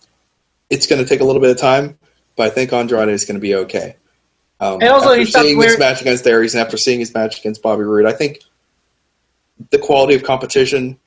it's 0.70 0.86
going 0.86 1.02
to 1.02 1.08
take 1.08 1.20
a 1.20 1.24
little 1.24 1.42
bit 1.42 1.50
of 1.50 1.58
time, 1.58 1.98
but 2.36 2.46
I 2.46 2.50
think 2.50 2.72
Andrade 2.72 3.08
is 3.08 3.24
going 3.24 3.34
to 3.34 3.40
be 3.40 3.56
okay. 3.56 3.96
Um, 4.60 4.74
And 4.80 4.84
also 4.88 5.10
after 5.10 5.18
he 5.18 5.24
stopped 5.26 5.44
seeing 5.44 5.56
his 5.56 5.66
wearing- 5.66 5.80
match 5.80 6.00
against 6.00 6.26
Aries 6.26 6.54
and 6.54 6.62
after 6.64 6.76
seeing 6.76 7.00
his 7.00 7.12
match 7.12 7.40
against 7.40 7.60
Bobby 7.60 7.82
Roode, 7.82 8.06
I 8.06 8.12
think 8.12 8.40
the 9.70 9.78
quality 9.78 10.14
of 10.14 10.22
competition 10.22 10.98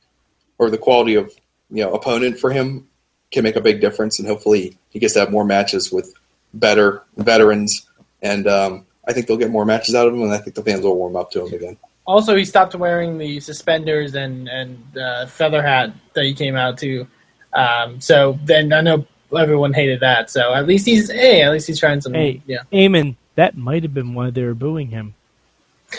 or 0.57 0.69
the 0.69 0.77
quality 0.77 1.15
of 1.15 1.33
you 1.71 1.83
know 1.83 1.93
opponent 1.93 2.37
for 2.37 2.51
him 2.51 2.87
can 3.31 3.43
make 3.43 3.55
a 3.55 3.61
big 3.61 3.79
difference, 3.79 4.19
and 4.19 4.27
hopefully 4.27 4.77
he 4.89 4.99
gets 4.99 5.13
to 5.13 5.21
have 5.21 5.31
more 5.31 5.45
matches 5.45 5.91
with 5.91 6.13
better 6.53 7.03
veterans, 7.15 7.87
and 8.21 8.47
um, 8.47 8.85
I 9.07 9.13
think 9.13 9.27
they'll 9.27 9.37
get 9.37 9.51
more 9.51 9.65
matches 9.65 9.95
out 9.95 10.07
of 10.07 10.13
him, 10.13 10.23
and 10.23 10.33
I 10.33 10.37
think 10.37 10.55
the 10.55 10.63
fans 10.63 10.81
will 10.81 10.95
warm 10.95 11.15
up 11.15 11.31
to 11.31 11.45
him 11.45 11.53
again. 11.53 11.77
Also, 12.05 12.35
he 12.35 12.45
stopped 12.45 12.75
wearing 12.75 13.17
the 13.17 13.39
suspenders 13.39 14.15
and 14.15 14.47
and 14.47 14.97
uh, 14.97 15.25
feather 15.27 15.61
hat 15.61 15.93
that 16.13 16.25
he 16.25 16.33
came 16.33 16.55
out 16.55 16.77
to. 16.79 17.07
Um, 17.53 17.99
so 17.99 18.37
then 18.43 18.73
I 18.73 18.81
know 18.81 19.05
everyone 19.37 19.73
hated 19.73 19.99
that. 20.01 20.29
So 20.29 20.53
at 20.53 20.65
least 20.65 20.85
he's 20.85 21.09
hey, 21.11 21.41
at 21.43 21.51
least 21.51 21.67
he's 21.67 21.79
trying 21.79 22.01
some. 22.01 22.13
Hey, 22.13 22.41
yeah. 22.45 22.63
Eamon, 22.71 23.15
that 23.35 23.57
might 23.57 23.83
have 23.83 23.93
been 23.93 24.13
why 24.13 24.29
they 24.29 24.43
were 24.43 24.55
booing 24.55 24.87
him. 24.87 25.13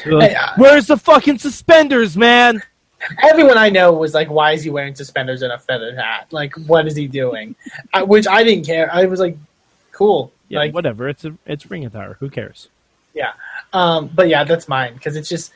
Like, 0.06 0.30
Hey, 0.30 0.36
uh, 0.36 0.52
Where's 0.56 0.86
the 0.86 0.96
fucking 0.96 1.38
suspenders, 1.38 2.16
man? 2.16 2.62
Everyone 3.22 3.56
I 3.56 3.70
know 3.70 3.92
was 3.92 4.12
like, 4.12 4.30
"Why 4.30 4.52
is 4.52 4.62
he 4.62 4.70
wearing 4.70 4.94
suspenders 4.94 5.42
and 5.42 5.52
a 5.52 5.58
feathered 5.58 5.96
hat? 5.96 6.26
Like, 6.32 6.54
what 6.66 6.86
is 6.86 6.94
he 6.94 7.08
doing?" 7.08 7.56
I, 7.94 8.02
which 8.02 8.28
I 8.28 8.44
didn't 8.44 8.66
care. 8.66 8.92
I 8.92 9.06
was 9.06 9.20
like, 9.20 9.36
"Cool." 9.90 10.32
Yeah, 10.50 10.58
like, 10.58 10.74
whatever. 10.74 11.08
It's 11.08 11.24
a 11.24 11.34
it's 11.46 11.70
ring 11.70 11.86
attire. 11.86 12.18
Who 12.20 12.28
cares? 12.28 12.68
yeah. 13.14 13.32
Um, 13.72 14.10
but 14.12 14.28
yeah, 14.28 14.44
that's 14.44 14.68
mine 14.68 14.94
because 14.94 15.16
it's 15.16 15.28
just 15.28 15.52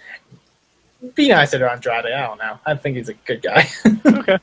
be 1.15 1.29
nice 1.29 1.51
to 1.51 1.71
Andrade. 1.71 2.07
I 2.07 2.27
don't 2.27 2.39
know. 2.39 2.59
I 2.65 2.75
think 2.75 2.97
he's 2.97 3.09
a 3.09 3.15
good 3.15 3.43
guy. 3.43 3.69
Okay. 4.07 4.39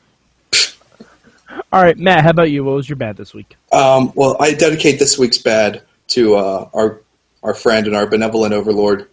All 1.74 1.81
right, 1.84 1.98
Matt. 1.98 2.24
How 2.24 2.29
about 2.29 2.51
you? 2.51 2.63
What 2.63 2.75
was 2.75 2.88
your 2.88 2.96
bad 2.96 3.17
this 3.17 3.34
week? 3.34 3.58
Um, 3.74 4.13
well, 4.15 4.38
I 4.39 4.53
dedicate 4.53 5.00
this 5.00 5.17
week's 5.17 5.38
bad 5.38 5.81
to 6.10 6.36
uh, 6.36 6.70
our 6.74 7.01
our 7.43 7.53
friend 7.53 7.88
and 7.88 7.96
our 7.96 8.05
benevolent 8.08 8.53
overlord, 8.53 9.10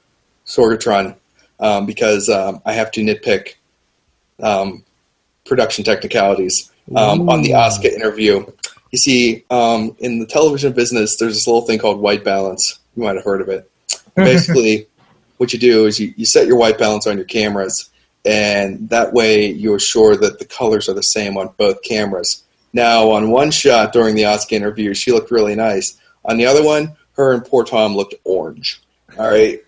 Sorgatron, 0.46 1.16
um, 1.58 1.86
because 1.86 2.28
um, 2.28 2.60
I 2.64 2.74
have 2.74 2.90
to 2.92 3.00
nitpick 3.00 3.54
um, 4.40 4.84
production 5.46 5.84
technicalities 5.84 6.70
um, 6.94 7.28
on 7.28 7.42
the 7.42 7.50
Asuka 7.50 7.86
interview. 7.86 8.44
You 8.90 8.98
see, 8.98 9.44
um, 9.50 9.94
in 9.98 10.18
the 10.18 10.26
television 10.26 10.72
business, 10.72 11.16
there's 11.16 11.34
this 11.34 11.46
little 11.46 11.62
thing 11.62 11.78
called 11.78 12.00
white 12.00 12.24
balance. 12.24 12.78
You 12.96 13.02
might 13.04 13.16
have 13.16 13.24
heard 13.24 13.40
of 13.40 13.48
it. 13.48 13.70
Basically, 14.14 14.86
what 15.36 15.52
you 15.52 15.58
do 15.58 15.86
is 15.86 16.00
you, 16.00 16.12
you 16.16 16.24
set 16.24 16.46
your 16.46 16.56
white 16.56 16.78
balance 16.78 17.06
on 17.06 17.16
your 17.16 17.26
cameras, 17.26 17.90
and 18.24 18.88
that 18.88 19.12
way 19.12 19.46
you 19.50 19.74
assure 19.74 20.16
that 20.16 20.38
the 20.38 20.44
colors 20.44 20.88
are 20.88 20.94
the 20.94 21.02
same 21.02 21.36
on 21.36 21.50
both 21.56 21.82
cameras. 21.82 22.42
Now, 22.72 23.10
on 23.10 23.30
one 23.30 23.50
shot 23.50 23.92
during 23.92 24.14
the 24.14 24.22
Asuka 24.22 24.52
interview, 24.52 24.94
she 24.94 25.12
looked 25.12 25.30
really 25.30 25.54
nice. 25.54 25.98
On 26.24 26.36
the 26.36 26.46
other 26.46 26.62
one, 26.64 26.96
her 27.12 27.32
and 27.32 27.44
poor 27.44 27.64
Tom 27.64 27.94
looked 27.94 28.14
orange. 28.24 28.80
All 29.18 29.28
right, 29.30 29.60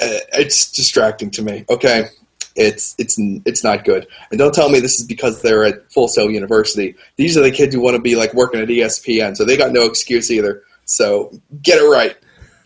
Uh, 0.00 0.18
it's 0.32 0.70
distracting 0.72 1.30
to 1.32 1.42
me. 1.42 1.64
Okay, 1.70 2.08
it's 2.56 2.94
it's 2.98 3.16
it's 3.44 3.64
not 3.64 3.84
good. 3.84 4.06
And 4.30 4.38
don't 4.38 4.54
tell 4.54 4.68
me 4.68 4.80
this 4.80 5.00
is 5.00 5.06
because 5.06 5.42
they're 5.42 5.64
at 5.64 5.90
Full 5.92 6.08
Sail 6.08 6.30
University. 6.30 6.94
These 7.16 7.36
are 7.36 7.42
the 7.42 7.50
kids 7.50 7.74
who 7.74 7.80
want 7.80 7.96
to 7.96 8.02
be 8.02 8.14
like 8.16 8.34
working 8.34 8.60
at 8.60 8.68
ESPN, 8.68 9.36
so 9.36 9.44
they 9.44 9.56
got 9.56 9.72
no 9.72 9.84
excuse 9.84 10.30
either. 10.30 10.62
So 10.84 11.32
get 11.62 11.78
it 11.78 11.88
right. 11.88 12.16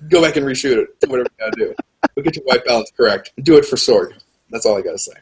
Go 0.09 0.21
back 0.23 0.37
and 0.37 0.45
reshoot 0.47 0.77
it. 0.79 1.01
Do 1.01 1.09
whatever 1.11 1.29
you 1.39 1.45
gotta 1.45 1.57
do. 1.57 1.75
But 2.15 2.25
get 2.25 2.37
your 2.37 2.45
white 2.45 2.65
balance 2.65 2.91
correct. 2.97 3.33
Do 3.43 3.57
it 3.57 3.65
for 3.65 3.77
Sorg. 3.77 4.13
That's 4.51 4.65
all 4.67 4.77
I 4.79 4.83
gotta 4.83 4.99
say. 4.99 5.13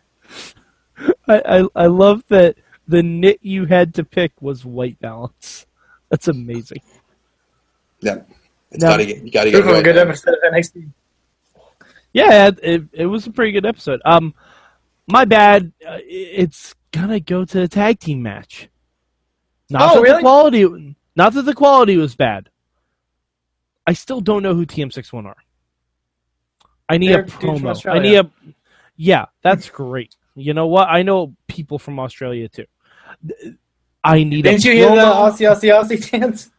I, 1.28 1.42
I 1.61 1.85
I 1.85 1.87
love 1.87 2.23
that 2.28 2.56
the 2.87 3.02
knit 3.02 3.38
you 3.42 3.64
had 3.66 3.94
to 3.94 4.04
pick 4.04 4.33
was 4.40 4.64
white 4.64 4.99
balance. 5.00 5.66
That's 6.11 6.28
amazing. 6.28 6.83
Yeah, 8.00 8.18
it's 8.71 8.83
Now- 8.83 8.90
gotta 8.90 9.06
get 9.06 9.23
you 9.25 9.30
gotta 9.30 9.50
get 9.50 9.64
was 9.64 9.73
a 9.73 9.75
right. 9.76 9.85
good 9.85 9.97
episode 9.97 10.35
of 10.35 10.52
NXT. 10.52 10.90
Yeah, 12.12 12.47
it, 12.49 12.59
it, 12.62 12.83
it 12.92 13.06
was 13.06 13.26
a 13.26 13.30
pretty 13.33 13.50
good 13.50 13.66
episode. 13.66 14.00
Um, 14.04 14.35
my 15.06 15.25
bad. 15.25 15.73
Uh, 15.87 15.99
it's 16.02 16.75
gonna 16.92 17.20
go 17.20 17.44
to 17.44 17.61
the 17.61 17.68
tag 17.68 17.99
team 17.99 18.23
match. 18.23 18.68
Not 19.70 19.82
Oh, 19.82 19.87
that 19.88 19.94
the 19.94 20.02
really? 20.02 20.23
quality, 20.23 20.96
not 21.16 21.32
that 21.34 21.42
the 21.42 21.54
quality 21.54 21.96
was 21.96 22.14
bad. 22.14 22.50
I 23.87 23.92
still 23.92 24.20
don't 24.20 24.42
know 24.42 24.54
who 24.54 24.64
TM61 24.66 25.26
are. 25.26 25.37
I 26.88 26.99
need 26.99 27.08
They're 27.08 27.20
a 27.20 27.26
promo. 27.26 27.90
I 27.90 27.99
need 27.99 28.16
a. 28.16 28.30
Yeah, 28.96 29.26
that's 29.42 29.68
great. 29.70 30.16
You 30.34 30.54
know 30.54 30.66
what? 30.66 30.88
I 30.88 31.02
know 31.02 31.34
people 31.49 31.78
from 31.78 31.99
Australia 31.99 32.49
too. 32.49 32.66
I 34.02 34.25
need. 34.25 34.42
Didn't 34.42 34.64
you 34.64 34.73
hear 34.73 34.90
the. 34.90 34.96
Aussie 34.96 35.49
Aussie 35.50 35.73
Aussie 35.73 36.02
chants? 36.11 36.50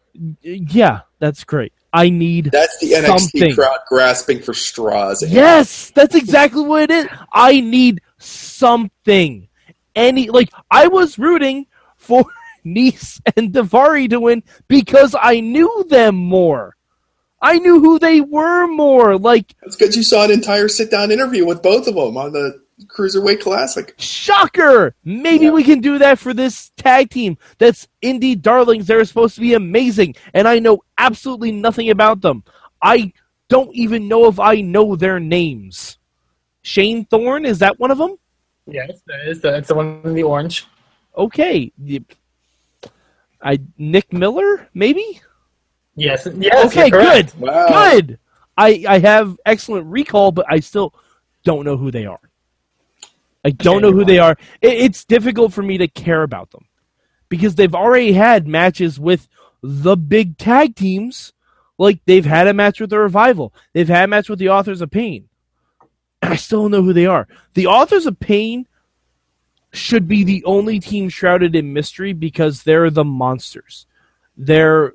Yeah, 0.42 1.02
that's 1.20 1.44
great. 1.44 1.74
I 1.96 2.10
need 2.10 2.50
That's 2.52 2.78
the 2.80 2.92
NXT 2.92 3.20
Something. 3.20 3.56
crowd 3.56 3.80
grasping 3.88 4.42
for 4.42 4.54
straws. 4.54 5.24
Yes, 5.25 5.92
that's 5.92 6.14
exactly 6.14 6.62
what 6.62 6.84
it 6.84 6.92
is. 6.92 7.08
I 7.32 7.62
need 7.62 8.02
something. 8.18 9.48
Any 9.96 10.30
like 10.30 10.50
I 10.70 10.88
was 10.88 11.18
rooting 11.18 11.68
for 11.96 12.25
Nese 12.66 13.22
and 13.38 13.54
Davari 13.54 14.10
to 14.10 14.20
win 14.20 14.44
because 14.68 15.16
I 15.20 15.40
knew 15.40 15.86
them 15.90 16.16
more. 16.16 16.75
I 17.42 17.60
knew 17.60 17.80
who 17.80 17.98
they 17.98 18.20
were 18.20 18.68
more. 18.68 19.18
Like 19.18 19.56
It's 19.62 19.78
because 19.78 19.96
you 19.96 20.04
saw 20.04 20.25
an 20.25 20.32
entire 20.32 20.68
sit 20.68 20.92
down 20.92 21.12
interview 21.12 21.46
with 21.46 21.62
both 21.62 21.88
of 21.88 21.96
them 21.96 22.18
on 22.18 22.34
the 22.34 22.62
Cruiserweight 22.88 23.39
Classic. 23.41 23.94
shocker. 23.98 24.96
Maybe 25.05 25.46
Yeah. 25.46 25.51
we 25.51 25.63
can 25.63 25.79
do 25.79 25.98
that 26.00 26.20
for 26.20 26.34
this 26.34 26.72
tag 26.77 27.10
team. 27.10 27.38
That's 27.58 27.88
indie 28.03 28.39
darlings. 28.39 28.88
They're 28.88 29.03
supposed 29.05 29.36
to 29.36 29.41
be 29.41 29.53
amazing, 29.53 30.15
and 30.34 30.48
I 30.48 30.60
know 30.60 30.84
absolutely 30.98 31.51
nothing 31.51 31.89
about 31.89 32.22
them. 32.22 32.44
I 32.82 33.13
don't 33.48 33.74
even 33.74 34.08
know 34.08 34.25
if 34.27 34.39
I 34.39 34.62
know 34.62 34.96
their 34.96 35.20
names. 35.20 35.98
Shane 36.63 37.05
Thorne 37.05 37.46
is 37.46 37.60
that 37.60 37.79
one 37.79 37.91
of 37.91 37.98
them? 37.98 38.17
Yes, 38.67 38.89
it's 39.27 39.39
the, 39.41 39.55
it's 39.55 39.67
the, 39.70 39.75
one 39.75 40.01
in 40.03 40.13
the 40.15 40.24
orange. 40.24 40.65
okay. 41.15 41.72
Y- 41.79 42.00
I 43.41 43.60
Nick 43.77 44.12
Miller, 44.12 44.67
maybe. 44.74 45.22
Yes, 45.96 46.27
yes. 46.38 46.65
okay, 46.65 46.89
good, 46.89 47.32
Wow. 47.39 47.67
good. 47.91 48.17
I 48.58 48.84
I 48.88 49.00
have 49.00 49.38
excellent 49.46 49.86
recall, 49.86 50.32
but 50.32 50.46
I 50.50 50.60
still 50.60 50.94
don't 51.44 51.63
know 51.63 51.77
who 51.77 51.91
they 51.91 52.05
are. 52.05 52.20
I 53.46 53.52
don't 53.52 53.84
know 53.84 53.94
who 53.94 54.06
they 54.06 54.20
are. 54.20 54.38
It, 54.62 54.74
it's 54.74 55.06
difficult 55.06 55.54
for 55.54 55.64
me 55.64 55.80
to 55.80 55.90
care 55.90 56.24
about 56.24 56.52
them 56.52 56.66
because 57.30 57.56
they've 57.56 57.75
already 57.75 58.14
had 58.14 58.48
matches 58.48 59.00
with 59.00 59.30
the 59.64 59.98
big 59.98 60.38
tag 60.40 60.75
teams 60.75 61.34
Like 61.78 62.02
they've 62.06 62.25
had 62.25 62.48
a 62.48 62.54
match 62.54 62.82
with 62.82 62.92
the 62.92 63.00
Revival, 63.00 63.54
they've 63.74 63.90
had 63.90 64.06
a 64.06 64.08
match 64.08 64.30
with 64.30 64.40
the 64.40 64.50
Authors 64.50 64.82
of 64.82 64.92
Pain. 64.92 65.30
And 66.22 66.34
I 66.34 66.38
still 66.38 66.64
don't 66.64 66.72
know 66.72 66.84
who 66.84 66.94
they 66.94 67.08
are. 67.08 67.28
The 67.56 67.68
Authors 67.68 68.08
of 68.08 68.20
Pain 68.20 68.68
should 69.74 70.08
be 70.08 70.24
the 70.24 70.44
only 70.46 70.80
team 70.80 71.10
shrouded 71.10 71.56
in 71.56 71.74
mystery 71.74 72.14
because 72.14 72.64
they're 72.64 72.90
the 72.90 73.06
monsters. 73.06 73.88
They're 74.38 74.94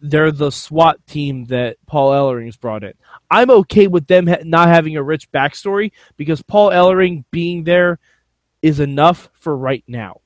they're 0.00 0.32
the 0.32 0.50
SWAT 0.50 1.04
team 1.06 1.46
that 1.46 1.76
Paul 1.86 2.12
Ellering's 2.12 2.56
brought 2.56 2.84
in. 2.84 2.94
I'm 3.30 3.50
okay 3.50 3.86
with 3.86 4.06
them 4.06 4.26
ha- 4.26 4.42
not 4.44 4.68
having 4.68 4.96
a 4.96 5.02
rich 5.02 5.30
backstory 5.32 5.92
because 6.16 6.42
Paul 6.42 6.70
Ellering 6.70 7.24
being 7.30 7.64
there 7.64 7.98
is 8.62 8.80
enough 8.80 9.28
for 9.32 9.56
right 9.56 9.84
now. 9.86 10.20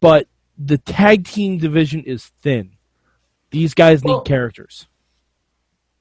But 0.00 0.28
the 0.58 0.78
tag 0.78 1.26
team 1.26 1.58
division 1.58 2.02
is 2.02 2.26
thin. 2.42 2.72
These 3.50 3.74
guys 3.74 4.04
need 4.04 4.24
characters. 4.24 4.86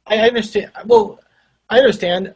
I 0.07 0.19
understand. 0.19 0.71
Well, 0.85 1.19
I 1.69 1.77
understand. 1.77 2.35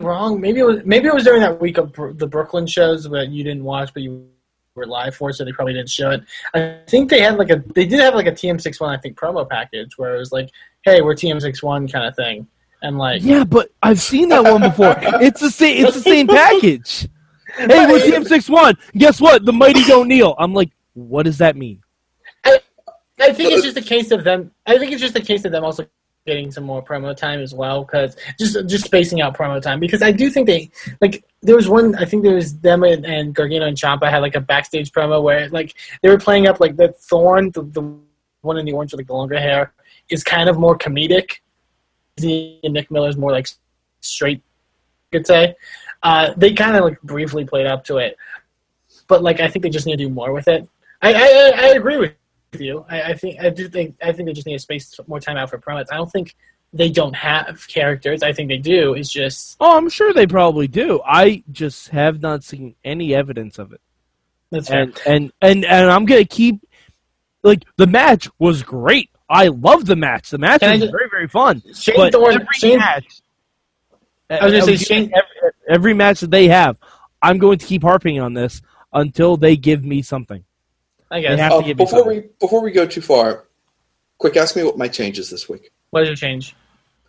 Wrong. 0.00 0.40
Maybe 0.40 0.60
it 0.60 0.64
was. 0.64 0.84
Maybe 0.84 1.08
it 1.08 1.14
was 1.14 1.24
during 1.24 1.40
that 1.40 1.60
week 1.60 1.78
of 1.78 1.92
Br- 1.92 2.12
the 2.12 2.26
Brooklyn 2.26 2.66
shows 2.66 3.04
that 3.04 3.28
you 3.28 3.42
didn't 3.42 3.64
watch, 3.64 3.94
but 3.94 4.02
you 4.02 4.28
were 4.76 4.86
live 4.86 5.16
for, 5.16 5.32
so 5.32 5.44
they 5.44 5.52
probably 5.52 5.72
didn't 5.72 5.88
show 5.88 6.10
it. 6.10 6.22
I 6.54 6.78
think 6.86 7.10
they 7.10 7.20
had 7.20 7.38
like 7.38 7.50
a. 7.50 7.62
They 7.74 7.86
did 7.86 8.00
have 8.00 8.14
like 8.14 8.26
a 8.26 8.32
TM61, 8.32 8.96
I 8.96 9.00
think, 9.00 9.16
promo 9.16 9.48
package 9.48 9.96
where 9.96 10.14
it 10.14 10.18
was 10.18 10.32
like, 10.32 10.50
"Hey, 10.84 11.00
we're 11.00 11.14
TM61" 11.14 11.90
kind 11.92 12.06
of 12.06 12.14
thing, 12.14 12.46
and 12.82 12.98
like, 12.98 13.22
Yeah, 13.22 13.44
but 13.44 13.70
I've 13.82 14.00
seen 14.00 14.28
that 14.28 14.44
one 14.44 14.60
before. 14.60 14.96
It's 15.20 15.40
the 15.40 15.50
same. 15.50 15.84
It's 15.84 15.94
the 15.94 16.02
same 16.02 16.26
package. 16.26 17.08
Hey, 17.56 17.86
we're 17.86 18.00
Team 18.00 18.24
Six 18.24 18.48
One. 18.48 18.76
Guess 18.96 19.20
what? 19.20 19.44
The 19.44 19.52
mighty 19.52 19.82
don't 19.84 20.08
kneel. 20.08 20.34
I'm 20.38 20.52
like, 20.52 20.70
what 20.94 21.24
does 21.24 21.38
that 21.38 21.56
mean? 21.56 21.82
I, 22.44 22.60
I 23.18 23.32
think 23.32 23.52
it's 23.52 23.64
just 23.64 23.76
a 23.76 23.82
case 23.82 24.10
of 24.10 24.24
them. 24.24 24.50
I 24.66 24.78
think 24.78 24.92
it's 24.92 25.00
just 25.00 25.16
a 25.16 25.22
case 25.22 25.44
of 25.44 25.52
them 25.52 25.64
also 25.64 25.86
getting 26.26 26.50
some 26.50 26.64
more 26.64 26.82
promo 26.82 27.16
time 27.16 27.40
as 27.40 27.54
well, 27.54 27.84
because 27.84 28.16
just 28.38 28.66
just 28.66 28.84
spacing 28.84 29.20
out 29.20 29.36
promo 29.36 29.62
time. 29.62 29.80
Because 29.80 30.02
I 30.02 30.12
do 30.12 30.28
think 30.28 30.46
they 30.46 30.70
like 31.00 31.24
there 31.42 31.56
was 31.56 31.68
one. 31.68 31.94
I 31.94 32.04
think 32.04 32.22
there 32.22 32.34
was 32.34 32.58
them 32.58 32.82
and, 32.82 33.06
and 33.06 33.34
Gargano 33.34 33.66
and 33.66 33.76
Ciampa 33.76 34.10
had 34.10 34.18
like 34.18 34.34
a 34.34 34.40
backstage 34.40 34.92
promo 34.92 35.22
where 35.22 35.48
like 35.50 35.74
they 36.02 36.08
were 36.08 36.18
playing 36.18 36.46
up 36.46 36.60
like 36.60 36.76
the 36.76 36.88
Thorne, 36.88 37.50
the, 37.52 37.62
the 37.62 37.96
one 38.42 38.58
in 38.58 38.66
the 38.66 38.72
orange 38.72 38.92
with 38.92 39.00
like 39.00 39.06
the 39.06 39.14
longer 39.14 39.38
hair, 39.38 39.72
is 40.08 40.22
kind 40.22 40.48
of 40.48 40.58
more 40.58 40.76
comedic. 40.76 41.38
And 42.18 42.72
Nick 42.72 42.90
Miller's 42.90 43.16
more 43.16 43.30
like 43.30 43.46
straight. 44.00 44.42
you 45.12 45.18
Could 45.18 45.26
say 45.26 45.54
uh, 46.02 46.32
they 46.36 46.52
kind 46.52 46.76
of 46.76 46.84
like 46.84 47.00
briefly 47.02 47.44
played 47.44 47.66
up 47.66 47.84
to 47.84 47.98
it, 47.98 48.16
but 49.06 49.22
like 49.22 49.40
I 49.40 49.48
think 49.48 49.62
they 49.62 49.70
just 49.70 49.86
need 49.86 49.98
to 49.98 50.04
do 50.04 50.10
more 50.10 50.32
with 50.32 50.48
it. 50.48 50.68
I, 51.02 51.12
I 51.12 51.52
I 51.56 51.66
agree 51.74 51.98
with 51.98 52.12
you. 52.60 52.84
I, 52.88 53.02
I 53.02 53.14
think 53.14 53.40
I 53.40 53.50
do 53.50 53.68
think 53.68 53.96
I 54.02 54.12
think 54.12 54.26
they 54.28 54.32
just 54.32 54.46
need 54.46 54.54
to 54.54 54.58
space 54.60 54.98
more 55.06 55.20
time 55.20 55.36
out 55.36 55.50
for 55.50 55.58
promos. 55.58 55.86
I 55.90 55.96
don't 55.96 56.10
think 56.10 56.34
they 56.72 56.90
don't 56.90 57.14
have 57.14 57.66
characters. 57.68 58.22
I 58.22 58.32
think 58.32 58.48
they 58.48 58.58
do. 58.58 58.94
It's 58.94 59.10
just 59.10 59.56
Oh, 59.60 59.76
I'm 59.76 59.88
sure 59.88 60.12
they 60.12 60.26
probably 60.26 60.68
do. 60.68 61.00
I 61.06 61.42
just 61.52 61.88
have 61.90 62.20
not 62.20 62.44
seen 62.44 62.74
any 62.84 63.14
evidence 63.14 63.58
of 63.58 63.72
it. 63.72 63.80
that's. 64.50 64.70
And 64.70 64.98
and 65.06 65.32
and, 65.40 65.64
and 65.64 65.90
I'm 65.90 66.04
gonna 66.06 66.24
keep 66.24 66.60
like 67.42 67.64
the 67.76 67.86
match 67.86 68.28
was 68.38 68.62
great. 68.62 69.10
I 69.28 69.48
love 69.48 69.86
the 69.86 69.96
match. 69.96 70.30
The 70.30 70.38
match 70.38 70.60
Can 70.60 70.72
was 70.72 70.80
just- 70.82 70.92
very 70.92 71.08
very 71.10 71.28
fun. 71.28 71.62
Shane 71.74 72.10
Thorne, 72.12 72.34
every 72.34 72.46
Shane, 72.54 72.78
match, 72.78 73.20
I 74.30 74.44
was 74.44 74.52
gonna 74.52 74.64
say 74.64 74.76
Shane- 74.76 75.12
every, 75.14 75.50
every 75.68 75.94
match 75.94 76.20
that 76.20 76.30
they 76.30 76.48
have, 76.48 76.76
I'm 77.22 77.38
going 77.38 77.58
to 77.58 77.66
keep 77.66 77.82
harping 77.82 78.20
on 78.20 78.34
this 78.34 78.60
until 78.92 79.36
they 79.36 79.56
give 79.56 79.84
me 79.84 80.02
something. 80.02 80.44
I 81.10 81.20
guess. 81.20 81.38
have 81.38 81.52
to 81.58 81.62
give 81.64 81.76
before 81.76 82.00
something. 82.00 82.22
we 82.22 82.28
before 82.40 82.62
we 82.62 82.70
go 82.72 82.86
too 82.86 83.00
far, 83.00 83.44
quick, 84.18 84.36
ask 84.36 84.56
me 84.56 84.62
what 84.64 84.76
my 84.78 84.88
change 84.88 85.18
is 85.18 85.30
this 85.30 85.48
week. 85.48 85.70
What 85.90 86.00
did 86.00 86.10
you 86.10 86.16
change? 86.16 86.54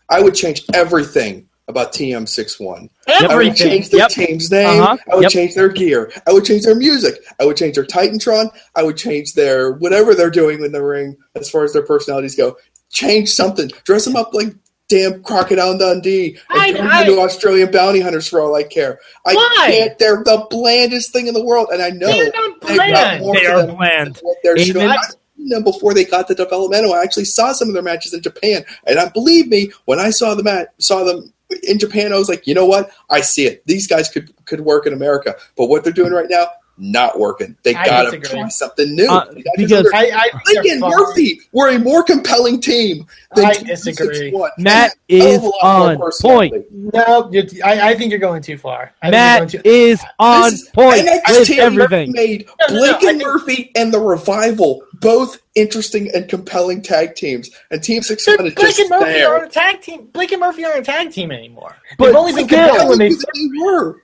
I 0.10 0.22
would 0.22 0.36
change 0.36 0.62
everything 0.74 1.50
about 1.70 1.92
TM61. 1.92 2.90
I 3.10 3.22
would 3.24 3.32
Everything. 3.32 3.56
change 3.56 3.90
their 3.90 4.00
Yep. 4.02 4.10
team's 4.12 4.50
name. 4.50 4.82
Uh-huh. 4.82 4.98
I 5.12 5.16
would 5.16 5.24
Yep. 5.24 5.32
change 5.34 5.54
their 5.56 5.68
gear. 5.68 6.14
I 6.26 6.32
would 6.32 6.46
change 6.46 6.64
their 6.64 6.76
music. 6.76 7.16
I 7.42 7.46
would 7.46 7.58
change 7.58 7.76
their 7.76 7.84
Titantron. 7.86 8.50
I 8.76 8.84
would 8.84 8.96
change 8.96 9.34
their 9.34 9.74
whatever 9.74 10.16
they're 10.16 10.30
doing 10.30 10.64
in 10.64 10.72
the 10.72 10.82
ring 10.82 11.18
as 11.36 11.50
far 11.50 11.66
as 11.66 11.74
their 11.74 11.82
personalities 11.82 12.36
go. 12.36 12.56
Change 12.90 13.28
something. 13.28 13.70
Dress 13.84 14.06
them 14.06 14.16
up 14.16 14.34
like 14.34 14.54
damn 14.90 15.22
Crocodile 15.24 15.78
Dundee 15.78 16.38
and 16.50 16.62
I- 16.62 16.68
turn 16.72 16.78
them 16.78 16.88
I- 16.92 17.02
into 17.02 17.20
Australian 17.20 17.72
bounty 17.72 18.00
hunters 18.02 18.28
for 18.28 18.40
all 18.42 18.56
I 18.56 18.64
care. 18.64 19.00
I 19.26 19.34
Why? 19.36 19.64
can't. 19.68 20.00
They're 20.00 20.24
the 20.24 20.46
blandest 20.50 21.12
thing 21.14 21.28
in 21.28 21.34
the 21.34 21.44
world, 21.44 21.70
and 21.72 21.82
I 21.82 21.90
know 21.90 22.08
They're 22.08 22.32
not 22.32 22.62
they've 22.62 22.78
got 22.78 22.88
bland. 22.92 23.22
more 23.24 23.34
They 23.36 23.42
to 23.42 23.54
are 23.54 23.68
bland. 23.76 24.22
they're 24.44 24.54
Amen. 24.58 24.66
showing. 24.66 24.88
I've 24.90 25.16
seen 25.38 25.50
them 25.50 25.64
before 25.64 25.94
they 25.94 26.06
got 26.06 26.28
the 26.28 26.36
developmental. 26.36 26.94
I 26.94 27.04
actually 27.04 27.26
saw 27.26 27.52
some 27.54 27.68
of 27.68 27.74
their 27.74 27.84
matches 27.84 28.14
in 28.14 28.22
Japan, 28.22 28.66
and 28.86 29.00
I 29.00 29.10
believe 29.10 29.48
me 29.48 29.72
when 29.86 30.00
I 30.00 30.10
saw 30.10 30.34
the 30.36 30.44
mat, 30.44 30.70
saw 30.80 31.04
them 31.04 31.32
in 31.64 31.80
Japan. 31.80 32.12
I 32.14 32.18
was 32.18 32.30
like, 32.30 32.46
you 32.48 32.54
know 32.54 32.66
what? 32.66 32.92
I 33.10 33.22
see 33.22 33.46
it. 33.46 33.64
These 33.66 33.88
guys 33.88 34.10
could 34.10 34.34
could 34.46 34.62
work 34.62 34.86
in 34.88 34.94
America, 34.94 35.36
but 35.58 35.66
what 35.68 35.84
they're 35.84 35.94
doing 35.94 36.14
right 36.14 36.30
now, 36.30 36.48
not 36.78 37.20
working. 37.20 37.56
They 37.64 37.74
I 37.76 37.86
gotta 37.86 38.12
disagree. 38.18 38.40
try 38.42 38.50
something 38.50 38.96
new. 38.96 39.08
Uh, 39.10 39.26
They 39.34 39.42
gotta 39.42 39.58
do 39.58 39.64
because- 39.68 39.90
something- 39.92 40.14
I, 40.14 40.18
I 40.18 40.30
think 40.30 40.44
Blake 40.46 40.64
they're 40.64 40.72
and 40.74 40.82
fine. 40.82 40.92
Murphy 40.92 41.42
were 41.52 41.70
a 41.70 41.80
more 41.80 42.04
compelling 42.04 42.62
team 42.62 43.08
than 43.36 43.46
I 43.46 43.54
disagree. 43.54 44.32
Matt 44.58 44.96
a 45.10 45.18
hell 45.20 45.28
is 45.28 45.38
of 45.38 45.44
a 45.44 45.48
lot 45.48 45.98
more 45.98 46.08
on 46.08 46.12
point. 46.22 46.66
No, 46.72 47.30
you're, 47.32 47.44
I, 47.66 47.90
I 47.90 47.96
think 47.96 48.12
you're 48.12 48.20
going 48.20 48.42
too 48.42 48.58
far. 48.58 48.94
I 49.02 49.10
Matt 49.12 49.50
too, 49.50 49.62
is 49.64 50.02
on 50.20 50.52
This 50.52 50.62
is- 50.64 50.70
point 50.70 51.00
and 51.00 51.08
that 51.08 51.24
with 51.28 51.50
everything. 51.52 52.12
Made 52.12 52.48
No, 52.48 52.68
no, 52.68 52.74
no, 52.76 52.80
Blake 52.80 52.92
I 52.92 53.10
and 53.10 53.20
think- 53.20 53.24
Murphy 53.24 53.72
and 53.76 53.94
the 53.94 54.00
Revival 54.00 54.82
both 55.00 55.40
interesting 55.56 56.10
and 56.14 56.28
compelling 56.30 56.82
tag 56.82 57.16
teams, 57.16 57.50
and 57.72 57.84
Team 57.84 58.02
Six 58.04 58.26
But 58.26 58.38
Blake 58.40 58.58
just 58.58 58.80
and 58.80 58.90
Murphy 58.90 59.06
there. 59.06 59.30
aren't 59.34 59.46
a 59.46 59.50
tag 59.50 59.82
team. 59.82 60.06
Blake 60.14 60.32
and 60.32 60.40
Murphy 60.42 60.64
aren't 60.66 60.80
a 60.80 60.84
tag 60.84 61.12
team 61.12 61.32
anymore. 61.32 61.76
But 61.98 62.08
They've 62.08 62.16
only 62.16 62.34
been 62.34 62.48
compelling 62.48 62.88
when 62.90 62.98
they. 63.00 63.10
they 63.10 63.60
were. 63.60 64.02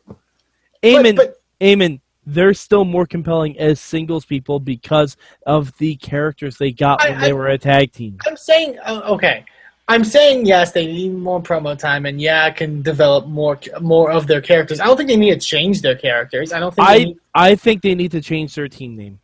Eamon, 0.83 1.15
but- 1.15 1.41
Eamon, 1.61 1.99
they're 2.25 2.53
still 2.53 2.85
more 2.85 3.05
compelling 3.05 3.57
as 3.59 3.79
singles 3.79 4.25
people 4.25 4.59
because 4.59 5.17
of 5.45 5.75
the 5.77 5.95
characters 5.97 6.57
they 6.57 6.71
got 6.71 7.01
I- 7.03 7.09
when 7.11 7.21
they 7.21 7.29
I- 7.29 7.33
were 7.33 7.47
a 7.47 7.57
tag 7.57 7.91
team. 7.91 8.17
I'm 8.25 8.37
saying 8.37 8.77
uh, 8.85 9.01
okay. 9.05 9.45
I'm 9.89 10.05
saying 10.05 10.45
yes, 10.45 10.71
they 10.71 10.85
need 10.85 11.13
more 11.13 11.41
promo 11.41 11.77
time, 11.77 12.05
and 12.05 12.21
yeah, 12.21 12.49
can 12.51 12.81
develop 12.81 13.27
more 13.27 13.59
more 13.81 14.11
of 14.11 14.27
their 14.27 14.39
characters. 14.39 14.79
I 14.79 14.85
don't 14.85 14.95
think 14.95 15.09
they 15.09 15.17
need 15.17 15.33
to 15.41 15.45
change 15.45 15.81
their 15.81 15.95
characters. 15.95 16.53
I 16.53 16.59
don't 16.59 16.73
think 16.73 16.87
I 16.87 16.97
need, 16.99 17.17
I 17.35 17.55
think 17.55 17.81
they 17.81 17.93
need 17.93 18.11
to 18.11 18.21
change 18.21 18.55
their 18.55 18.69
team 18.69 18.95
name. 18.95 19.19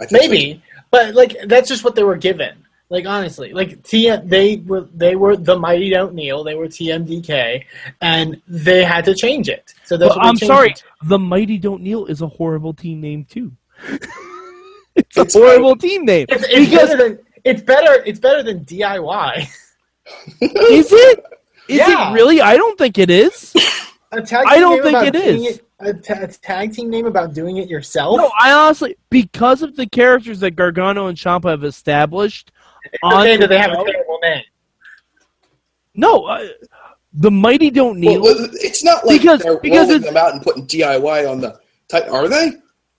I 0.00 0.06
think 0.06 0.22
so. 0.22 0.28
maybe, 0.30 0.62
but 0.90 1.14
like 1.14 1.36
that's 1.44 1.68
just 1.68 1.84
what 1.84 1.94
they 1.94 2.04
were 2.04 2.16
given. 2.16 2.61
Like 2.92 3.06
honestly, 3.06 3.54
like 3.54 3.82
T 3.84 4.14
they 4.22 4.56
were 4.56 4.86
they 4.92 5.16
were 5.16 5.34
the 5.34 5.58
mighty 5.58 5.88
don't 5.88 6.12
kneel. 6.12 6.44
They 6.44 6.54
were 6.54 6.66
TMDK, 6.68 7.64
and 8.02 8.38
they 8.46 8.84
had 8.84 9.06
to 9.06 9.14
change 9.14 9.48
it. 9.48 9.72
So 9.86 9.96
that's 9.96 10.10
Well, 10.10 10.18
what 10.18 10.24
they 10.24 10.28
I'm 10.28 10.36
sorry, 10.36 10.70
it 10.72 10.84
the 11.02 11.18
Mighty 11.18 11.56
Don't 11.56 11.82
Kneel 11.82 12.04
is 12.04 12.20
a 12.20 12.28
horrible 12.28 12.74
team 12.74 13.00
name 13.00 13.24
too. 13.24 13.50
it's 14.94 15.16
a 15.16 15.22
It's 15.22 15.32
horrible 15.34 15.74
team 15.74 16.04
name. 16.04 16.26
It's, 16.28 16.44
it's 16.44 16.68
because 16.70 16.90
better 16.90 17.08
than 17.08 17.18
it's 17.44 17.62
better. 17.62 18.02
It's 18.04 18.20
better 18.20 18.42
than 18.42 18.62
DIY. 18.66 19.38
is 20.42 20.92
it? 20.92 21.24
Is 21.68 21.78
Yeah. 21.78 22.10
it 22.10 22.12
really? 22.12 22.42
I 22.42 22.58
don't 22.58 22.76
think 22.76 22.98
it 22.98 23.08
is. 23.08 23.54
A 24.14 24.20
tag 24.20 24.44
I 24.46 24.60
don't 24.60 24.82
think 24.82 24.90
about 24.94 25.06
it 25.06 25.12
doing 25.14 25.44
is. 25.44 25.62
a, 25.80 25.94
ta- 25.94 26.20
a 26.20 26.26
tag 26.26 26.74
team 26.74 26.90
name 26.90 27.06
about 27.06 27.32
doing 27.32 27.56
it 27.56 27.70
yourself. 27.70 28.18
No, 28.18 28.30
I 28.38 28.52
honestly, 28.52 28.98
because 29.08 29.62
of 29.62 29.74
the 29.76 29.86
characters 29.86 30.40
that 30.40 30.50
Gargano 30.50 31.06
and 31.06 31.16
Ciampa 31.16 31.48
have 31.48 31.64
established. 31.64 32.52
On 33.02 33.20
okay, 33.22 33.36
the 33.36 33.42
do 33.42 33.46
they 33.48 33.58
have 33.58 33.72
a 33.72 33.84
terrible 33.84 34.18
name? 34.22 34.42
No, 35.94 36.24
uh, 36.24 36.46
the 37.12 37.30
Mighty 37.30 37.70
Don't 37.70 37.98
Kneel. 37.98 38.22
Well, 38.22 38.48
it's 38.54 38.82
not 38.82 39.06
like 39.06 39.20
Because- 39.20 39.40
they're 39.42 39.58
because 39.58 39.88
rolling 39.88 40.02
them 40.02 40.16
out 40.16 40.32
and 40.32 40.42
putting 40.42 40.66
DIY 40.66 41.30
on 41.30 41.40
the. 41.40 41.58
Titan. 41.88 42.08
Are 42.10 42.26
they? 42.28 42.52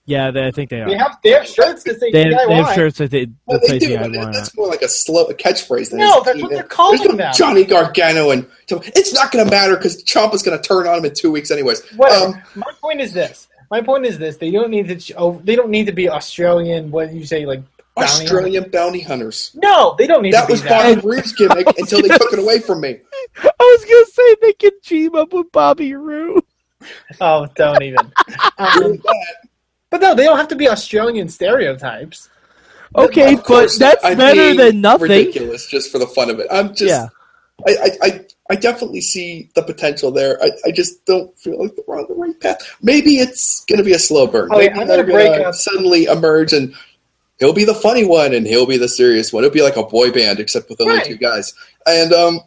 yeah, 0.06 0.30
they, 0.30 0.46
I 0.46 0.50
think 0.52 0.70
they 0.70 0.80
are. 0.82 0.88
They 0.88 0.96
have 0.96 1.18
they 1.24 1.30
have 1.30 1.46
shirts 1.48 1.82
that 1.84 1.98
say 1.98 2.12
They, 2.12 2.26
DIY. 2.26 2.46
they 2.48 2.54
have 2.54 2.74
shirts 2.74 2.98
that 2.98 3.10
they 3.10 3.26
Well, 3.46 3.58
that 3.58 3.68
they 3.68 3.78
do, 3.80 3.96
DIY 3.96 4.32
that's 4.32 4.56
more 4.56 4.68
like 4.68 4.82
a 4.82 4.88
slow 4.88 5.24
a 5.24 5.34
catchphrase. 5.34 5.90
Than 5.90 5.98
No, 6.00 6.22
that's 6.22 6.40
what 6.40 6.50
they're 6.52 6.62
calling 6.62 6.98
There's 6.98 7.10
no 7.10 7.16
them. 7.16 7.32
Johnny 7.34 7.64
Gargano 7.64 8.30
and 8.30 8.46
it's 8.68 9.12
not 9.12 9.32
going 9.32 9.44
to 9.44 9.50
matter 9.50 9.76
because 9.76 10.04
Ciampa's 10.04 10.42
going 10.44 10.56
to 10.56 10.62
turn 10.62 10.86
on 10.86 10.98
him 10.98 11.06
in 11.06 11.14
two 11.14 11.32
weeks 11.32 11.50
anyways. 11.50 11.82
Whatever. 11.96 12.26
Um, 12.36 12.42
My 12.54 12.70
point 12.80 13.00
is 13.00 13.12
this. 13.12 13.48
My 13.70 13.80
point 13.80 14.04
is 14.06 14.18
this. 14.18 14.36
They 14.36 14.50
don't 14.52 14.70
need 14.70 15.00
to. 15.00 15.14
Oh, 15.14 15.40
they 15.42 15.56
don't 15.56 15.70
need 15.70 15.86
to 15.86 15.92
be 15.92 16.08
Australian. 16.08 16.90
What 16.92 17.12
you 17.12 17.24
say? 17.26 17.46
Like 17.46 17.62
bounty 17.96 18.08
Australian 18.24 18.70
bounty 18.70 19.00
hunters. 19.00 19.50
hunters? 19.52 19.62
No, 19.62 19.94
they 19.98 20.06
don't 20.06 20.22
need 20.22 20.34
That 20.34 20.42
to 20.42 20.46
be 20.48 20.52
was 20.54 20.62
that. 20.64 20.94
Bobby 20.96 21.06
Roode's 21.06 21.32
gimmick 21.32 21.66
until 21.78 22.02
they 22.02 22.08
took 22.08 22.32
it 22.32 22.38
away 22.38 22.60
from 22.60 22.80
me. 22.80 22.98
I 23.38 23.50
was 23.58 23.84
gonna 23.84 24.06
say 24.06 24.36
they 24.42 24.52
can 24.54 24.80
team 24.80 25.14
up 25.14 25.32
with 25.32 25.50
Bobby 25.52 25.94
Roode. 25.94 26.42
Oh, 27.20 27.46
don't 27.54 27.82
even. 27.82 28.12
um, 28.58 29.02
but 29.90 30.00
no, 30.00 30.14
they 30.14 30.24
don't 30.24 30.36
have 30.36 30.48
to 30.48 30.56
be 30.56 30.68
Australian 30.68 31.28
stereotypes. 31.28 32.28
Okay, 32.96 33.34
Of 33.34 33.44
but 33.46 33.70
that's 33.78 34.04
I'm 34.04 34.18
better 34.18 34.54
than 34.54 34.80
nothing. 34.80 35.08
Ridiculous, 35.08 35.66
just 35.66 35.90
for 35.90 35.98
the 35.98 36.06
fun 36.06 36.30
of 36.30 36.38
it. 36.40 36.46
I'm 36.50 36.68
just. 36.74 36.82
Yeah. 36.82 37.08
I, 37.66 37.70
I, 37.70 37.90
I, 38.06 38.20
I 38.50 38.54
definitely 38.56 39.00
see 39.00 39.48
the 39.54 39.62
potential 39.62 40.10
there. 40.10 40.42
I, 40.42 40.50
I 40.66 40.70
just 40.72 41.04
don't 41.06 41.36
feel 41.38 41.62
like 41.62 41.72
we're 41.86 41.98
on 41.98 42.06
the 42.08 42.14
right 42.14 42.38
path. 42.40 42.58
Maybe 42.82 43.18
it's 43.18 43.64
going 43.68 43.78
to 43.78 43.84
be 43.84 43.92
a 43.92 43.98
slow 43.98 44.26
burn. 44.26 44.50
Okay, 44.52 44.68
Maybe 44.68 44.80
I'm 44.80 44.86
gonna 44.88 45.04
break 45.04 45.30
gonna 45.32 45.44
up- 45.44 45.54
suddenly 45.54 46.04
emerge 46.06 46.52
and 46.52 46.74
he'll 47.38 47.52
be 47.52 47.64
the 47.64 47.74
funny 47.74 48.04
one 48.04 48.32
and 48.34 48.46
he'll 48.46 48.66
be 48.66 48.78
the 48.78 48.88
serious 48.88 49.32
one. 49.32 49.44
It'll 49.44 49.52
be 49.54 49.62
like 49.62 49.76
a 49.76 49.82
boy 49.84 50.10
band 50.10 50.40
except 50.40 50.68
with 50.68 50.80
only 50.80 50.94
Right. 50.96 51.04
two 51.04 51.16
guys. 51.16 51.52
And 51.86 52.12
um, 52.12 52.40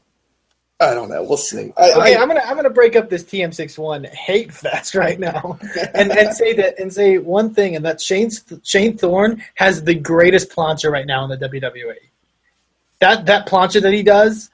I 0.79 0.93
don't 0.93 1.09
know. 1.09 1.23
We'll 1.23 1.37
see. 1.37 1.73
I, 1.75 1.91
Okay, 1.93 2.15
I, 2.15 2.21
I'm 2.21 2.27
gonna 2.27 2.41
I'm 2.45 2.55
gonna 2.55 2.69
break 2.69 2.95
up 2.95 3.09
this 3.09 3.23
TM61 3.23 4.07
hate 4.09 4.53
fest 4.53 4.93
right 5.03 5.19
now, 5.19 5.57
and 5.95 6.11
and 6.11 6.35
say 6.35 6.53
that 6.53 6.77
and 6.79 6.93
say 6.93 7.17
one 7.17 7.53
thing, 7.53 7.75
and 7.75 7.83
that 7.85 7.99
Shane 7.99 8.29
Shane 8.63 8.95
Thorne 8.97 9.43
has 9.55 9.83
the 9.83 9.95
greatest 9.95 10.49
plancha 10.51 10.91
right 10.91 11.07
now 11.07 11.23
in 11.23 11.31
the 11.31 11.37
WWE. 11.49 11.95
That 12.99 13.25
that 13.25 13.47
plancha 13.47 13.81
that 13.81 13.91
he 13.93 14.03
does, 14.03 14.49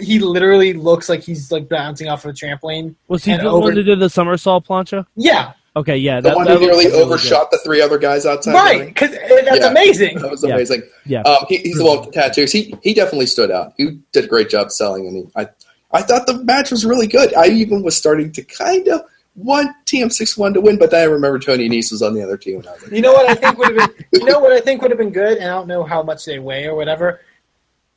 he 0.00 0.18
literally 0.18 0.72
looks 0.72 1.08
like 1.10 1.20
he's 1.20 1.52
like 1.52 1.68
bouncing 1.68 2.08
off 2.08 2.24
of 2.24 2.30
a 2.30 2.34
trampoline. 2.34 2.94
Was 3.08 3.24
he 3.24 3.32
And 3.32 3.42
the 3.42 3.50
over- 3.50 3.66
one 3.66 3.74
that 3.74 3.82
did 3.84 4.00
the 4.00 4.08
somersault 4.10 4.66
plancha? 4.66 5.06
Yeah, 5.16 5.52
Okay, 5.76 5.96
yeah, 5.96 6.20
the 6.20 6.30
that, 6.30 6.36
one 6.36 6.46
that 6.46 6.54
who 6.54 6.60
nearly 6.66 6.86
really 6.86 6.90
good. 6.90 7.02
overshot 7.06 7.50
the 7.52 7.58
three 7.58 7.80
other 7.80 7.96
guys 7.96 8.26
outside. 8.26 8.54
right. 8.54 8.86
Because 8.88 9.10
that's 9.12 9.60
Yeah. 9.60 9.70
amazing. 9.70 10.18
That 10.18 10.30
was 10.30 10.42
Yeah. 10.42 10.54
amazing. 10.54 10.82
Yeah. 11.06 11.22
Um, 11.22 11.44
he, 11.48 11.58
he's 11.58 11.76
the 11.78 11.84
one 11.84 11.98
with 12.00 12.06
the 12.06 12.12
tattoos. 12.20 12.50
He 12.52 12.74
he 12.82 12.92
definitely 12.92 13.26
stood 13.26 13.50
out. 13.52 13.74
He 13.76 13.98
did 14.12 14.24
a 14.24 14.26
great 14.26 14.48
job 14.50 14.72
selling, 14.72 15.06
and 15.06 15.16
he, 15.16 15.24
I 15.36 15.48
I 15.92 16.02
thought 16.02 16.26
the 16.26 16.42
match 16.42 16.70
was 16.72 16.84
really 16.84 17.06
good. 17.06 17.32
I 17.34 17.46
even 17.46 17.82
was 17.84 17.96
starting 17.96 18.32
to 18.32 18.42
kind 18.42 18.88
of 18.88 19.02
want 19.36 19.70
TM61 19.86 20.54
to 20.54 20.60
win, 20.60 20.76
but 20.76 20.90
then 20.90 21.02
I 21.02 21.04
remember 21.04 21.38
Tony 21.38 21.68
Nese 21.68 21.92
was 21.92 22.02
on 22.02 22.14
the 22.14 22.22
other 22.22 22.36
team, 22.36 22.58
and 22.58 22.66
I 22.68 22.72
was 22.72 22.82
like, 22.82 22.92
You 22.92 23.00
know 23.02 23.12
what 23.12 23.30
I 23.30 23.34
think 23.36 23.56
would 23.58 23.68
have 23.78 23.94
been. 23.96 24.04
You 24.20 24.24
know 24.26 24.40
what 24.40 24.50
I 24.52 24.60
think 24.60 24.82
would 24.82 24.90
have 24.90 24.98
been 24.98 25.10
good, 25.12 25.38
and 25.38 25.46
I 25.46 25.54
don't 25.54 25.68
know 25.68 25.84
how 25.84 26.02
much 26.02 26.24
they 26.24 26.40
weigh 26.40 26.66
or 26.66 26.74
whatever. 26.74 27.20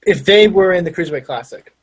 If 0.06 0.26
they 0.26 0.48
were 0.48 0.74
in 0.74 0.84
the 0.84 0.92
Cruiserweight 0.92 1.26
Classic, 1.26 1.74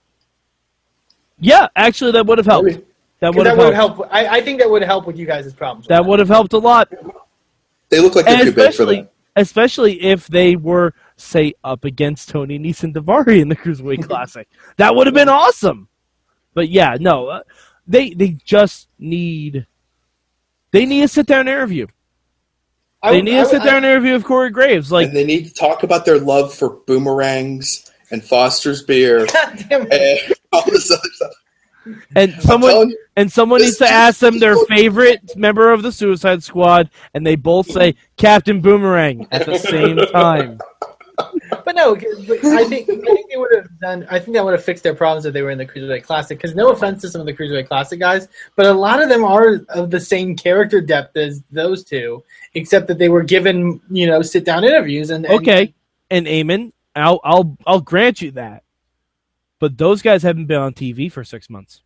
Yeah, 1.41 1.67
actually, 1.75 2.13
that 2.13 2.27
would 2.27 2.39
have 2.39 2.47
helped. 2.47 2.67
Maybe. 2.67 2.85
That 3.21 3.29
'Cause 3.29 3.37
would 3.37 3.47
that 3.47 3.51
have 3.51 3.59
would 3.59 3.75
helped. 3.75 3.97
help. 3.99 4.09
I, 4.13 4.27
I 4.39 4.41
think 4.41 4.61
that 4.61 4.71
would 4.71 4.83
help 4.83 5.07
with 5.07 5.17
you 5.19 5.27
guys' 5.27 5.53
problems. 5.53 5.87
That 5.89 6.05
would 6.05 6.19
have 6.19 6.29
helped 6.29 6.53
a 6.55 6.59
lot. 6.59 6.91
they 7.91 8.01
look 8.01 8.15
like 8.15 8.25
they're 8.25 8.35
And 8.35 8.45
too 8.45 8.53
big 8.53 8.55
for 8.55 8.61
especially, 8.69 8.97
that. 9.03 9.13
especially 9.37 10.03
if 10.03 10.27
they 10.29 10.57
were, 10.57 10.95
say, 11.17 11.53
up 11.63 11.85
against 11.85 12.31
Tony 12.31 12.59
Nese 12.59 12.83
and 12.83 12.95
Davari 12.95 13.41
in 13.41 13.49
the 13.49 13.57
Cruiserweight 13.57 14.07
Classic. 14.07 14.49
That 14.79 14.95
would 14.95 15.07
have 15.07 15.15
been 15.15 15.29
awesome. 15.29 15.89
But 16.55 16.69
yeah, 16.71 16.97
no, 16.99 17.29
uh, 17.29 17.43
they 17.87 18.11
they 18.15 18.37
just 18.45 18.89
need 18.99 19.67
they 20.73 20.87
need 20.87 21.03
to 21.03 21.09
sit 21.09 21.27
down 21.27 21.41
and 21.41 21.49
interview. 21.51 21.87
I 23.03 23.13
They 23.13 23.23
need 23.23 23.39
I 23.39 23.45
to 23.45 23.49
sit 23.49 23.63
down 23.63 23.77
and 23.79 23.87
interview 23.87 24.15
with 24.15 24.25
Corey 24.25 24.51
Graves. 24.51 24.91
Like, 24.93 25.09
and 25.09 25.17
they 25.17 25.25
need 25.25 25.47
to 25.47 25.55
talk 25.55 25.83
about 25.85 26.05
their 26.05 26.19
love 26.19 26.53
for 26.55 26.71
boomerangs 26.87 27.91
and 28.11 28.23
Foster's 28.25 28.83
beer 28.83 29.27
God 29.33 29.65
damn 29.69 29.87
it. 29.91 30.23
and 30.29 30.35
all 30.53 30.65
this 30.67 30.91
other 30.91 31.01
stuff. 31.13 31.33
And 32.15 32.35
someone 32.43 32.91
you, 32.91 32.99
and 33.17 33.31
someone 33.31 33.61
needs 33.61 33.79
to 33.79 33.89
ask 33.89 34.21
them 34.21 34.39
their 34.39 34.57
favorite 34.67 35.37
member 35.37 35.73
of 35.73 35.83
the 35.83 35.93
Suicide 35.93 36.43
Squad, 36.43 36.91
and 37.15 37.27
they 37.27 37.37
both 37.37 37.71
say 37.71 37.95
Captain 38.17 38.61
Boomerang 38.61 39.27
at 39.31 39.47
the 39.47 39.59
same 39.59 39.97
time. 40.13 40.61
But 41.65 41.75
no, 41.75 41.95
but 41.95 42.45
I 42.45 42.65
think 42.65 42.89
I 42.89 42.97
think 42.97 43.31
they 43.31 43.37
would 43.37 43.55
have 43.55 43.79
done. 43.81 44.07
I 44.11 44.19
think 44.19 44.35
that 44.35 44.45
would 44.45 44.53
have 44.53 44.65
fixed 44.65 44.83
their 44.83 44.95
problems 44.95 45.27
if 45.27 45.35
they 45.35 45.43
were 45.43 45.51
in 45.51 45.59
the 45.59 45.67
Cruiserweight 45.67 46.03
Classic. 46.03 46.39
Because 46.39 46.55
no 46.55 46.71
offense 46.71 47.03
to 47.03 47.09
some 47.09 47.21
of 47.21 47.27
the 47.27 47.35
Cruiserweight 47.35 47.69
Classic 47.69 47.99
guys, 47.99 48.29
but 48.57 48.67
a 48.67 48.73
lot 48.73 49.03
of 49.03 49.09
them 49.09 49.25
are 49.25 49.61
of 49.69 49.91
the 49.91 50.01
same 50.01 50.37
character 50.37 50.81
depth 50.81 51.17
as 51.17 51.43
those 51.51 51.85
two, 51.85 52.23
except 52.55 52.87
that 52.89 52.99
they 52.99 53.09
were 53.09 53.23
given 53.23 53.81
you 53.91 54.07
know 54.07 54.23
sit 54.23 54.45
down 54.45 54.65
interviews 54.65 55.11
and, 55.11 55.27
and 55.27 55.35
Okay, 55.35 55.75
and 56.11 56.27
Eamon, 56.27 56.73
I'll 56.95 57.21
I'll 57.25 57.57
I'll 57.67 57.81
grant 57.81 58.23
you 58.23 58.31
that, 58.33 58.65
but 59.61 59.79
those 59.79 60.03
guys 60.03 60.25
haven't 60.25 60.47
been 60.47 60.61
on 60.61 60.73
TV 60.75 61.11
for 61.13 61.23
six 61.23 61.49
months. 61.49 61.83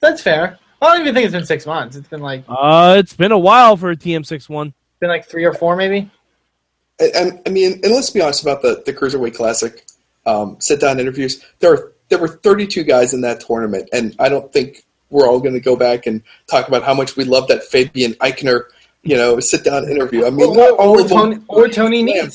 that's 0.00 0.22
fair. 0.22 0.58
I 0.80 0.86
don't 0.92 1.00
even 1.00 1.14
think 1.14 1.24
it's 1.24 1.32
been 1.34 1.46
six 1.46 1.66
months. 1.66 1.96
It's 1.96 2.08
been 2.08 2.20
like 2.20 2.44
Uh, 2.48 2.94
it's 2.98 3.14
been 3.14 3.32
a 3.32 3.38
while 3.38 3.76
for 3.76 3.90
a 3.90 3.96
TM6 3.96 4.48
one. 4.48 4.72
been 5.00 5.08
like 5.08 5.26
three 5.26 5.44
or 5.44 5.54
four 5.54 5.74
maybe. 5.76 6.10
And, 7.00 7.14
and 7.16 7.40
I 7.46 7.50
mean, 7.50 7.80
and 7.82 7.92
let's 7.92 8.10
be 8.10 8.20
honest 8.20 8.42
about 8.42 8.62
the 8.62 8.82
the 8.86 8.92
Cruiserweight 8.92 9.34
Classic 9.34 9.84
um, 10.26 10.56
sit 10.60 10.80
down 10.80 11.00
interviews. 11.00 11.42
There 11.58 11.72
are 11.72 11.92
there 12.10 12.18
were 12.18 12.28
32 12.28 12.84
guys 12.84 13.14
in 13.14 13.22
that 13.22 13.40
tournament, 13.40 13.88
and 13.92 14.14
I 14.18 14.28
don't 14.28 14.52
think 14.52 14.84
we're 15.10 15.26
all 15.26 15.40
going 15.40 15.54
to 15.54 15.60
go 15.60 15.74
back 15.76 16.06
and 16.06 16.22
talk 16.46 16.68
about 16.68 16.82
how 16.82 16.92
much 16.94 17.16
we 17.16 17.24
love 17.24 17.48
that 17.48 17.62
Fabian 17.64 18.12
Aichner, 18.14 18.64
you 19.02 19.16
know, 19.16 19.40
sit 19.40 19.64
down 19.64 19.88
interview. 19.88 20.26
I 20.26 20.30
mean, 20.30 20.46
Or, 20.48 20.72
or, 20.72 21.00
or 21.00 21.08
Tony, 21.08 21.38
or 21.48 21.68
Tony 21.68 22.14
Yeah, 22.14 22.28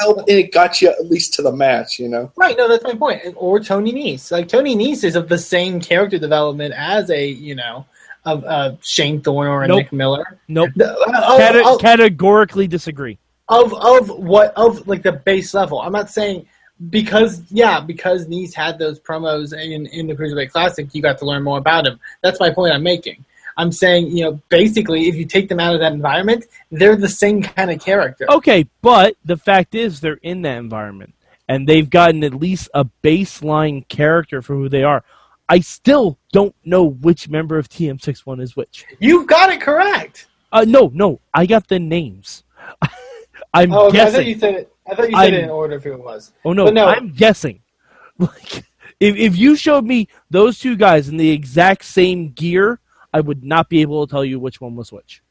Nese. 0.00 0.18
and 0.18 0.28
it 0.28 0.52
got 0.52 0.80
you 0.82 0.88
at 0.88 1.06
least 1.10 1.34
to 1.34 1.42
the 1.42 1.52
match, 1.52 1.98
you 1.98 2.08
know. 2.08 2.30
Right, 2.36 2.56
no, 2.56 2.68
that's 2.68 2.84
my 2.84 2.94
point. 2.94 3.22
Or 3.36 3.60
Tony 3.60 3.92
Nese. 3.92 4.30
Like 4.30 4.48
Tony 4.48 4.74
Nese 4.76 5.04
is 5.04 5.16
of 5.16 5.28
the 5.28 5.38
same 5.38 5.80
character 5.80 6.18
development 6.18 6.74
as 6.76 7.10
a 7.10 7.26
you 7.26 7.54
know 7.54 7.86
of 8.24 8.44
uh, 8.44 8.72
Shane 8.82 9.20
Thorne 9.20 9.46
or 9.46 9.62
a 9.62 9.68
Nope. 9.68 9.78
Nick 9.78 9.92
Miller. 9.92 10.38
Nope. 10.48 10.70
The- 10.76 10.92
of- 10.92 11.38
Cate- 11.38 11.64
of- 11.64 11.80
categorically 11.80 12.66
disagree. 12.66 13.18
of 13.48 13.72
of 13.74 14.08
what 14.10 14.52
of 14.56 14.86
like 14.88 15.02
the 15.02 15.12
base 15.12 15.54
level. 15.54 15.80
I'm 15.80 15.92
not 15.92 16.10
saying 16.10 16.46
because 16.90 17.42
yeah, 17.50 17.80
because 17.80 18.26
Nese 18.26 18.52
had 18.54 18.78
those 18.78 18.98
promos 19.00 19.52
in 19.58 19.86
in 19.86 20.06
the 20.08 20.14
Cruiserweight 20.14 20.50
Classic, 20.50 20.86
you 20.94 21.00
got 21.02 21.18
to 21.18 21.24
learn 21.24 21.42
more 21.42 21.58
about 21.58 21.86
him. 21.86 21.98
That's 22.22 22.38
my 22.40 22.50
point 22.50 22.74
I'm 22.74 22.82
making. 22.82 23.24
I'm 23.56 23.72
saying, 23.72 24.16
you 24.16 24.24
know, 24.24 24.40
basically 24.48 25.08
if 25.08 25.14
you 25.14 25.24
take 25.24 25.48
them 25.48 25.60
out 25.60 25.74
of 25.74 25.80
that 25.80 25.92
environment, 25.92 26.44
they're 26.70 26.96
the 26.96 27.08
same 27.08 27.42
kind 27.42 27.70
of 27.70 27.80
character. 27.80 28.26
Okay, 28.30 28.68
but 28.82 29.16
the 29.24 29.36
fact 29.36 29.74
is 29.74 30.00
they're 30.00 30.20
in 30.22 30.42
that 30.42 30.58
environment 30.58 31.14
and 31.48 31.66
they've 31.66 31.88
gotten 31.88 32.22
at 32.24 32.34
least 32.34 32.68
a 32.74 32.84
baseline 33.02 33.86
character 33.88 34.42
for 34.42 34.54
who 34.54 34.68
they 34.68 34.82
are. 34.82 35.04
I 35.48 35.60
still 35.60 36.18
don't 36.32 36.54
know 36.64 36.84
which 36.84 37.28
member 37.28 37.56
of 37.56 37.68
TM61 37.68 38.40
is 38.42 38.56
which. 38.56 38.84
You've 38.98 39.26
got 39.28 39.50
it 39.50 39.60
correct. 39.60 40.26
Uh, 40.52 40.64
no, 40.66 40.90
no, 40.92 41.20
I 41.32 41.46
got 41.46 41.68
the 41.68 41.78
names. 41.78 42.42
I'm 43.54 43.72
Oh, 43.72 43.86
okay, 43.88 44.00
I 44.00 44.04
thought 44.06 44.10
guessing. 44.12 44.28
you 44.28 44.38
said 44.38 44.54
it. 44.54 44.72
I 44.88 44.94
thought 44.94 45.10
you 45.10 45.16
said 45.16 45.34
I'm- 45.34 45.44
in 45.44 45.50
order 45.50 45.76
of 45.76 45.84
who 45.84 45.92
it 45.92 46.02
was. 46.02 46.32
Oh 46.44 46.52
no, 46.52 46.64
But 46.66 46.74
no. 46.74 46.86
I'm 46.88 47.10
guessing. 47.12 47.60
Like, 48.18 48.64
if 48.98 49.14
if 49.16 49.36
you 49.36 49.56
showed 49.56 49.84
me 49.84 50.08
those 50.30 50.58
two 50.58 50.74
guys 50.74 51.08
in 51.10 51.18
the 51.18 51.28
exact 51.30 51.84
same 51.84 52.30
gear, 52.30 52.80
I 53.12 53.20
would 53.20 53.44
not 53.44 53.68
be 53.68 53.80
able 53.82 54.06
to 54.06 54.10
tell 54.10 54.24
you 54.24 54.38
which 54.38 54.60
one 54.60 54.74
was 54.74 54.92
which. 54.92 55.22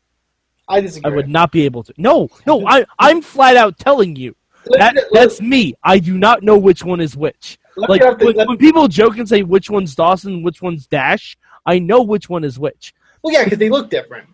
I 0.67 0.81
disagree. 0.81 1.11
I 1.11 1.15
would 1.15 1.29
not 1.29 1.51
be 1.51 1.65
able 1.65 1.83
to. 1.83 1.93
No, 1.97 2.29
no, 2.47 2.65
I 2.67 2.85
I'm 2.97 3.21
flat 3.21 3.55
out 3.55 3.77
telling 3.77 4.15
you 4.15 4.35
that 4.77 4.95
that's 5.11 5.41
me. 5.41 5.75
I 5.83 5.99
do 5.99 6.17
not 6.17 6.43
know 6.43 6.57
which 6.57 6.83
one 6.83 6.99
is 6.99 7.15
which. 7.15 7.59
Like 7.77 8.01
when, 8.19 8.35
when 8.47 8.57
people 8.57 8.87
joke 8.87 9.17
and 9.17 9.27
say 9.27 9.43
which 9.43 9.69
one's 9.69 9.95
Dawson, 9.95 10.41
which 10.43 10.61
one's 10.61 10.87
Dash, 10.87 11.37
I 11.65 11.77
know 11.79 12.01
which 12.01 12.29
one 12.29 12.43
is 12.43 12.57
which. 12.57 12.93
well, 13.21 13.33
yeah, 13.33 13.43
because 13.43 13.59
they 13.59 13.69
look 13.69 13.89
different. 13.89 14.27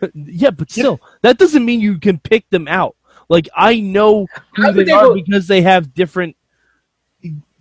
yeah, 0.14 0.50
but 0.50 0.70
still, 0.70 1.00
that 1.22 1.38
doesn't 1.38 1.64
mean 1.64 1.80
you 1.80 1.98
can 1.98 2.18
pick 2.18 2.48
them 2.50 2.68
out. 2.68 2.96
Like 3.28 3.48
I 3.56 3.80
know 3.80 4.26
who 4.54 4.66
I 4.66 4.72
they 4.72 4.90
are 4.92 5.14
because 5.14 5.46
they 5.46 5.62
have 5.62 5.94
different 5.94 6.36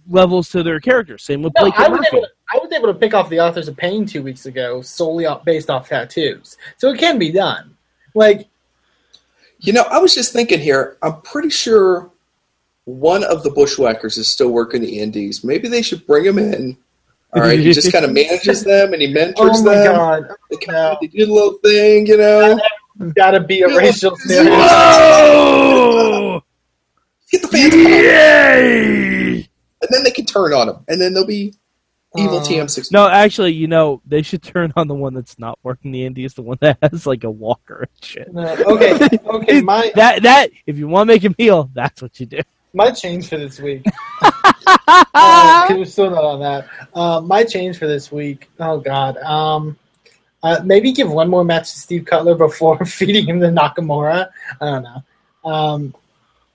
levels 0.07 0.49
to 0.49 0.63
their 0.63 0.79
characters. 0.79 1.23
Same 1.23 1.41
with 1.41 1.53
No, 1.55 1.63
Blake 1.63 1.79
I 1.79 1.85
and 1.85 1.93
Murphy. 1.95 2.17
able 2.17 2.27
I 2.53 2.57
was 2.59 2.71
able 2.71 2.87
to 2.87 2.93
pick 2.93 3.13
off 3.13 3.29
the 3.29 3.39
authors 3.39 3.67
of 3.67 3.75
Pain 3.75 4.05
two 4.05 4.21
weeks 4.21 4.45
ago 4.45 4.81
solely 4.81 5.25
off, 5.25 5.43
based 5.43 5.69
off 5.69 5.89
tattoos. 5.89 6.57
So 6.77 6.89
it 6.91 6.99
can 6.99 7.17
be 7.17 7.31
done. 7.31 7.75
Like, 8.13 8.47
You 9.59 9.73
know, 9.73 9.83
I 9.89 9.97
was 9.97 10.13
just 10.13 10.31
thinking 10.33 10.59
here. 10.59 10.97
I'm 11.01 11.19
pretty 11.21 11.49
sure 11.49 12.11
one 12.85 13.23
of 13.23 13.43
the 13.43 13.49
Bushwhackers 13.49 14.17
is 14.17 14.31
still 14.31 14.49
working 14.49 14.81
the 14.81 14.99
Indies. 14.99 15.43
Maybe 15.43 15.67
they 15.67 15.81
should 15.81 16.05
bring 16.05 16.25
him 16.25 16.37
in. 16.37 16.77
All 17.33 17.41
right, 17.41 17.57
he 17.57 17.71
just 17.71 17.91
kind 17.91 18.05
of 18.05 18.11
manages 18.11 18.63
them 18.63 18.93
and 18.93 19.01
he 19.01 19.07
mentors 19.07 19.37
oh 19.61 19.63
my 19.63 19.73
them. 19.75 19.95
god, 19.95 20.23
They, 20.51 20.57
kind 20.57 20.75
No. 20.77 20.91
of, 20.91 20.97
they 21.01 21.07
do 21.07 21.25
a 21.25 21.33
little 21.33 21.53
thing, 21.63 22.05
you 22.05 22.17
know. 22.17 22.59
gotta 23.15 23.39
be 23.39 23.61
a 23.61 23.67
racial 23.75 24.11
Whoa! 24.11 24.17
stereotype. 24.17 24.59
Whoa! 25.33 26.43
Get 27.31 27.41
the 27.41 27.47
fans. 27.47 27.73
Yay! 27.73 29.33
and 29.81 29.89
then 29.89 30.03
they 30.03 30.11
can 30.11 30.25
turn 30.25 30.53
on 30.53 30.69
him, 30.69 30.77
and 30.87 31.01
then 31.01 31.13
they'll 31.15 31.25
be 31.25 31.55
evil 32.17 32.37
Uh, 32.37 32.43
TM6. 32.43 32.91
No, 32.91 33.07
actually, 33.07 33.53
you 33.53 33.67
know, 33.67 34.01
they 34.05 34.21
should 34.21 34.43
turn 34.43 34.71
on 34.75 34.87
the 34.87 34.93
one 34.95 35.13
that's 35.13 35.37
not 35.39 35.57
working 35.63 35.91
the 35.91 36.05
Indies, 36.05 36.33
the 36.33 36.41
one 36.41 36.57
that 36.61 36.77
has 36.81 37.05
like 37.07 37.23
a 37.23 37.31
walker 37.31 37.81
and 37.89 38.05
shit. 38.05 38.33
No, 38.33 38.45
okay, 38.67 39.07
okay. 39.25 39.61
My 39.63 39.91
That 39.95 40.23
that 40.23 40.51
if 40.67 40.77
you 40.77 40.87
want 40.87 41.07
to 41.07 41.13
make 41.13 41.23
him 41.23 41.35
heel, 41.37 41.69
that's 41.73 42.01
what 42.01 42.19
you 42.19 42.25
do. 42.25 42.39
my 42.73 42.91
change 42.91 43.29
for 43.29 43.37
this 43.37 43.59
week. 43.59 43.85
uh, 44.87 45.67
'cause 45.67 45.77
we're 45.77 45.85
still 45.85 46.09
not 46.09 46.23
on 46.23 46.39
that. 46.41 46.67
Uh, 46.93 47.21
my 47.21 47.43
change 47.43 47.77
for 47.77 47.87
this 47.87 48.11
week. 48.11 48.49
Oh 48.59 48.79
God. 48.79 49.17
Um, 49.17 49.77
uh, 50.43 50.59
maybe 50.63 50.91
give 50.91 51.09
one 51.11 51.29
more 51.29 51.43
match 51.45 51.71
to 51.71 51.79
Steve 51.79 52.05
Cutler 52.05 52.35
before 52.35 52.83
feeding 52.85 53.25
him 53.25 53.39
to 53.39 53.47
Nakamura. 53.47 54.29
I 54.59 54.65
don't 54.65 54.83
know. 54.83 55.49
Um, 55.49 55.95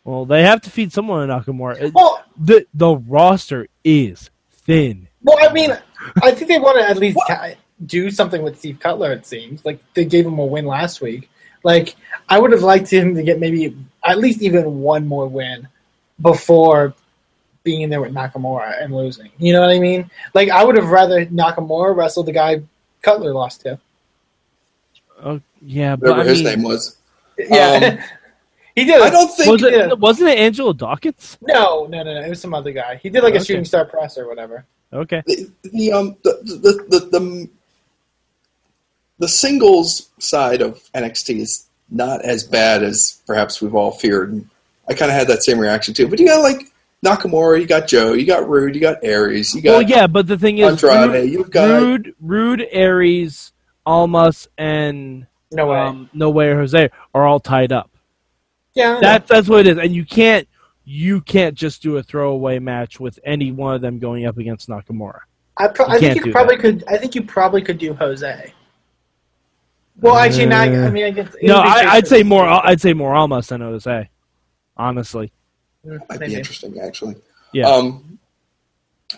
Well, 0.05 0.25
they 0.27 0.43
have 0.43 0.61
to 0.63 0.71
feed 0.71 0.93
someone 0.93 1.23
in 1.23 1.31
Nakamura. 1.37 1.93
Well, 1.95 2.23
the 2.39 2.67
the 2.75 2.97
roster 2.97 3.69
is 3.85 4.31
thin. 4.51 5.08
Well, 5.29 5.39
I 5.49 5.53
mean, 5.53 5.71
I 6.23 6.31
think 6.33 6.49
they 6.49 6.59
want 6.59 6.79
to 6.79 6.89
at 6.89 6.97
least 6.97 7.19
ca- 7.27 7.55
do 7.87 8.11
something 8.11 8.43
with 8.43 8.59
Steve 8.59 8.79
Cutler. 8.81 9.13
It 9.13 9.27
seems 9.27 9.65
like 9.65 9.81
they 9.95 10.05
gave 10.05 10.27
him 10.27 10.39
a 10.39 10.45
win 10.47 10.67
last 10.67 11.01
week. 11.01 11.31
Like 11.65 11.97
I 12.29 12.39
would 12.39 12.53
have 12.53 12.63
liked 12.63 12.91
him 12.91 13.15
to 13.15 13.23
get 13.23 13.39
maybe 13.41 13.77
at 14.05 14.19
least 14.19 14.43
even 14.43 14.81
one 14.81 15.07
more 15.07 15.27
win 15.29 15.69
before 16.21 16.95
being 17.65 17.83
in 17.83 17.91
there 17.91 18.01
with 18.01 18.13
Nakamura 18.15 18.83
and 18.83 18.95
losing. 18.95 19.31
You 19.39 19.53
know 19.53 19.61
what 19.61 19.71
I 19.71 19.79
mean? 19.79 20.11
Like 20.35 20.49
I 20.51 20.65
would 20.65 20.77
have 20.77 20.89
rather 20.91 21.27
Nakamura 21.27 21.95
wrestle 21.95 22.23
the 22.23 22.33
guy 22.33 22.63
Cutler 23.03 23.33
lost 23.35 23.61
to. 23.63 23.79
Oh, 25.23 25.41
yeah, 25.61 25.97
but 25.97 26.11
Whatever 26.11 26.29
I 26.29 26.31
his 26.31 26.43
mean, 26.43 26.55
name 26.55 26.63
was. 26.63 26.97
Yeah. 27.39 27.99
Um, 27.99 28.05
He 28.77 28.85
did. 28.85 29.03
I 29.03 29.11
don't 29.11 29.27
think 29.37 29.51
Was 29.51 29.63
it? 29.65 29.73
yeah. 29.73 29.93
Wasn't 29.95 30.29
it 30.29 30.39
Angelo 30.39 30.73
Dawkins? 30.73 31.37
No, 31.43 31.87
no, 31.91 32.05
no, 32.05 32.15
no. 32.15 32.21
It 32.21 32.29
was 32.29 32.41
some 32.41 32.55
other 32.55 32.71
guy. 32.71 32.95
He 33.03 33.11
did 33.11 33.25
like 33.25 33.33
a 33.33 33.39
Okay. 33.39 33.45
shooting 33.47 33.65
star 33.65 33.85
press 33.85 34.17
or 34.17 34.29
whatever. 34.29 34.65
Okay. 34.93 35.23
the, 35.27 35.51
the 35.65 35.93
um 35.93 36.17
the 36.25 36.39
the, 36.43 36.85
the 36.89 37.19
the 37.19 37.49
the 39.19 39.29
singles 39.29 40.09
side 40.19 40.63
of 40.63 40.83
NXT 40.95 41.39
is 41.41 41.67
not 41.91 42.23
as 42.25 42.45
bad 42.45 42.83
as 42.83 43.21
perhaps 43.27 43.61
we've 43.61 43.75
all 43.75 43.91
feared. 43.91 44.33
And 44.33 44.49
I 44.89 44.95
kind 44.95 45.11
of 45.11 45.17
had 45.17 45.29
that 45.29 45.43
same 45.43 45.59
reaction 45.59 45.93
too. 45.95 46.09
But 46.09 46.21
you 46.21 46.27
got 46.27 46.43
like 46.43 46.73
Nakamura, 47.05 47.61
you 47.61 47.67
got 47.67 47.89
Joe, 47.89 48.13
you 48.13 48.27
got 48.27 48.49
Roode, 48.49 48.75
you 48.75 48.81
got 48.81 48.99
Aries, 49.03 49.55
you 49.55 49.63
got 49.63 49.73
Well, 49.73 49.83
yeah, 49.83 50.07
but 50.07 50.27
the 50.27 50.39
thing 50.39 50.59
is, 50.59 50.83
Andrade, 50.83 51.11
Roode, 51.11 51.31
you've 51.31 51.51
got 51.51 51.81
Roode, 51.83 52.15
Roode, 52.21 52.67
Aries, 52.71 53.53
Almas, 53.87 54.49
and 54.59 55.27
No 55.53 55.67
way. 55.67 55.79
um, 55.79 56.11
No 56.13 56.31
Way 56.31 56.53
Jose 56.55 56.91
are 57.15 57.27
all 57.27 57.41
tied 57.41 57.73
up. 57.73 57.91
yeah, 58.75 58.99
That 59.01 59.27
that's 59.27 59.49
what 59.49 59.61
it 59.67 59.67
is, 59.67 59.79
and 59.79 59.95
you 59.95 60.05
can't 60.05 60.48
you 60.91 61.21
can't 61.21 61.55
just 61.55 61.83
do 61.83 61.99
a 61.99 62.03
throwaway 62.03 62.59
match 62.59 62.99
with 62.99 63.19
any 63.23 63.53
one 63.53 63.75
of 63.75 63.83
them 63.83 63.99
going 63.99 64.25
up 64.25 64.39
against 64.39 64.71
Nakamura. 64.71 65.21
I, 65.59 65.69
pro- 65.69 65.87
you 65.89 65.93
I 65.95 65.99
think 65.99 66.25
you 66.25 66.33
probably 66.33 66.57
could. 66.57 66.83
I 66.89 66.97
think 66.97 67.15
you 67.15 67.23
probably 67.25 67.61
could 67.61 67.77
do 67.77 67.93
Jose. 67.93 68.55
Well, 70.01 70.17
actually, 70.17 70.47
not. 70.47 70.69
I 70.69 70.91
mean, 70.91 71.05
I 71.05 71.11
guess, 71.11 71.35
No, 71.43 71.57
I, 71.57 71.85
I'd 71.95 72.07
say 72.07 72.23
more. 72.23 72.45
I'd 72.47 72.81
say 72.81 72.95
more 72.95 73.15
Almas 73.15 73.49
than 73.49 73.61
Jose. 73.61 74.09
Honestly, 74.79 75.31
Mm, 75.87 75.99
might 76.09 76.21
maybe. 76.21 76.33
be 76.33 76.39
interesting 76.39 76.79
actually. 76.81 77.17
yeah. 77.53 77.69
Um, 77.69 78.19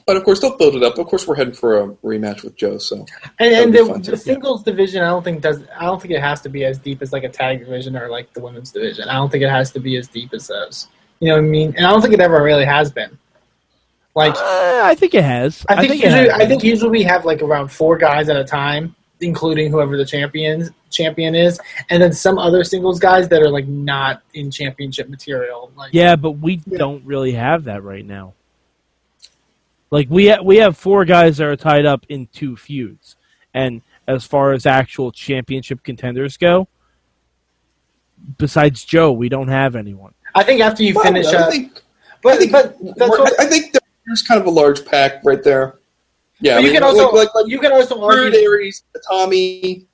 but 0.07 0.17
of 0.17 0.25
course, 0.25 0.41
they'll 0.41 0.57
build 0.57 0.75
it 0.77 0.83
up. 0.83 0.99
Of 0.99 1.07
course, 1.07 1.27
we're 1.27 1.35
heading 1.37 1.55
for 1.55 1.79
a 1.81 1.89
rematch 2.05 2.43
with 2.43 2.57
Joe. 2.57 2.79
So 2.79 3.07
And, 3.39 3.55
and 3.55 3.75
the, 3.75 4.11
the 4.11 4.17
singles 4.17 4.63
division, 4.63 5.03
I 5.03 5.09
don't 5.09 5.23
think 5.23 5.41
does. 5.43 5.63
I 5.79 5.85
don't 5.85 6.01
think 6.03 6.15
it 6.15 6.21
has 6.21 6.41
to 6.43 6.49
be 6.49 6.65
as 6.65 6.79
deep 6.79 7.01
as 7.03 7.13
like 7.13 7.25
a 7.25 7.29
tag 7.29 7.61
division 7.61 7.97
or 7.97 8.09
like 8.09 8.33
the 8.33 8.41
women's 8.41 8.73
division. 8.73 9.09
I 9.09 9.15
don't 9.15 9.31
think 9.31 9.45
it 9.45 9.51
has 9.51 9.71
to 9.73 9.81
be 9.81 9.97
as 9.97 10.09
deep 10.09 10.33
as 10.35 10.47
those. 10.49 10.89
You 11.21 11.29
know 11.29 11.35
what 11.35 11.45
I 11.45 11.49
mean? 11.49 11.75
And 11.77 11.87
I 11.87 11.91
don't 11.91 12.01
think 12.01 12.15
it 12.15 12.21
ever 12.21 12.43
really 12.43 12.65
has 12.65 12.91
been. 12.91 13.17
Like 14.15 14.35
Uh, 14.35 14.81
I 14.83 14.95
think 14.95 15.15
it 15.15 15.23
has. 15.23 15.65
I 15.69 15.77
think, 15.77 15.93
it 15.93 16.05
usually, 16.05 16.29
has. 16.29 16.41
I 16.41 16.47
think 16.47 16.65
usually 16.65 16.91
we 16.91 17.03
have 17.05 17.25
like 17.25 17.43
around 17.43 17.69
four 17.69 17.97
guys 17.97 18.29
at 18.29 18.37
a 18.37 18.45
time, 18.45 18.97
including 19.21 19.71
whoever 19.71 19.97
the 19.97 20.05
champion 20.05 20.75
champion 20.91 21.35
is, 21.35 21.61
and 21.91 22.03
then 22.03 22.13
some 22.13 22.39
other 22.39 22.65
singles 22.65 22.99
guys 22.99 23.29
that 23.29 23.41
are 23.41 23.51
like 23.51 23.69
not 23.69 24.23
in 24.35 24.51
championship 24.51 25.09
material. 25.09 25.71
Like 25.77 25.95
Yeah, 25.95 26.17
but 26.17 26.33
we 26.33 26.57
don't 26.57 27.05
really 27.05 27.33
have 27.33 27.65
that 27.65 27.85
right 27.85 28.05
now. 28.05 28.35
Like 29.91 30.09
we 30.11 30.29
ha- 30.29 30.43
we 30.43 30.57
have 30.57 30.77
four 30.77 31.05
guys 31.05 31.37
that 31.37 31.47
are 31.47 31.57
tied 31.57 31.87
up 31.87 32.05
in 32.09 32.29
two 32.33 32.57
feuds, 32.57 33.17
and 33.55 33.83
as 34.09 34.25
far 34.25 34.53
as 34.53 34.67
actual 34.67 35.13
championship 35.13 35.85
contenders 35.85 36.37
go, 36.37 36.67
besides 38.39 38.85
Joe, 38.85 39.13
we 39.13 39.29
don't 39.29 39.49
have 39.49 39.77
anyone. 39.77 40.15
I 40.35 40.43
think 40.43 40.61
after 40.61 40.83
you 40.83 40.95
Well, 40.95 41.05
finish 41.05 41.27
I 41.27 41.39
up, 41.39 41.51
think 41.51 41.83
but 42.23 42.33
I 42.35 42.37
think, 42.37 42.53
but 42.53 42.77
that's 42.97 43.11
what. 43.11 43.41
I 43.41 43.47
think 43.47 43.75
there's 44.07 44.23
kind 44.23 44.41
of 44.41 44.47
a 44.47 44.51
large 44.51 44.85
pack 44.85 45.25
right 45.25 45.43
there. 45.43 45.77
Yeah, 46.41 46.55
but 46.55 46.57
I 46.57 46.59
you 46.61 46.65
mean, 46.65 46.75
can 46.75 46.83
also 46.83 47.05
like, 47.11 47.13
like, 47.13 47.35
like 47.35 47.47
you 47.49 47.59
can 47.59 47.73
also 47.73 47.97
Roode, 48.01 48.35
argue. 48.35 48.41
Aries, 48.41 48.83
Tommy, 49.09 49.87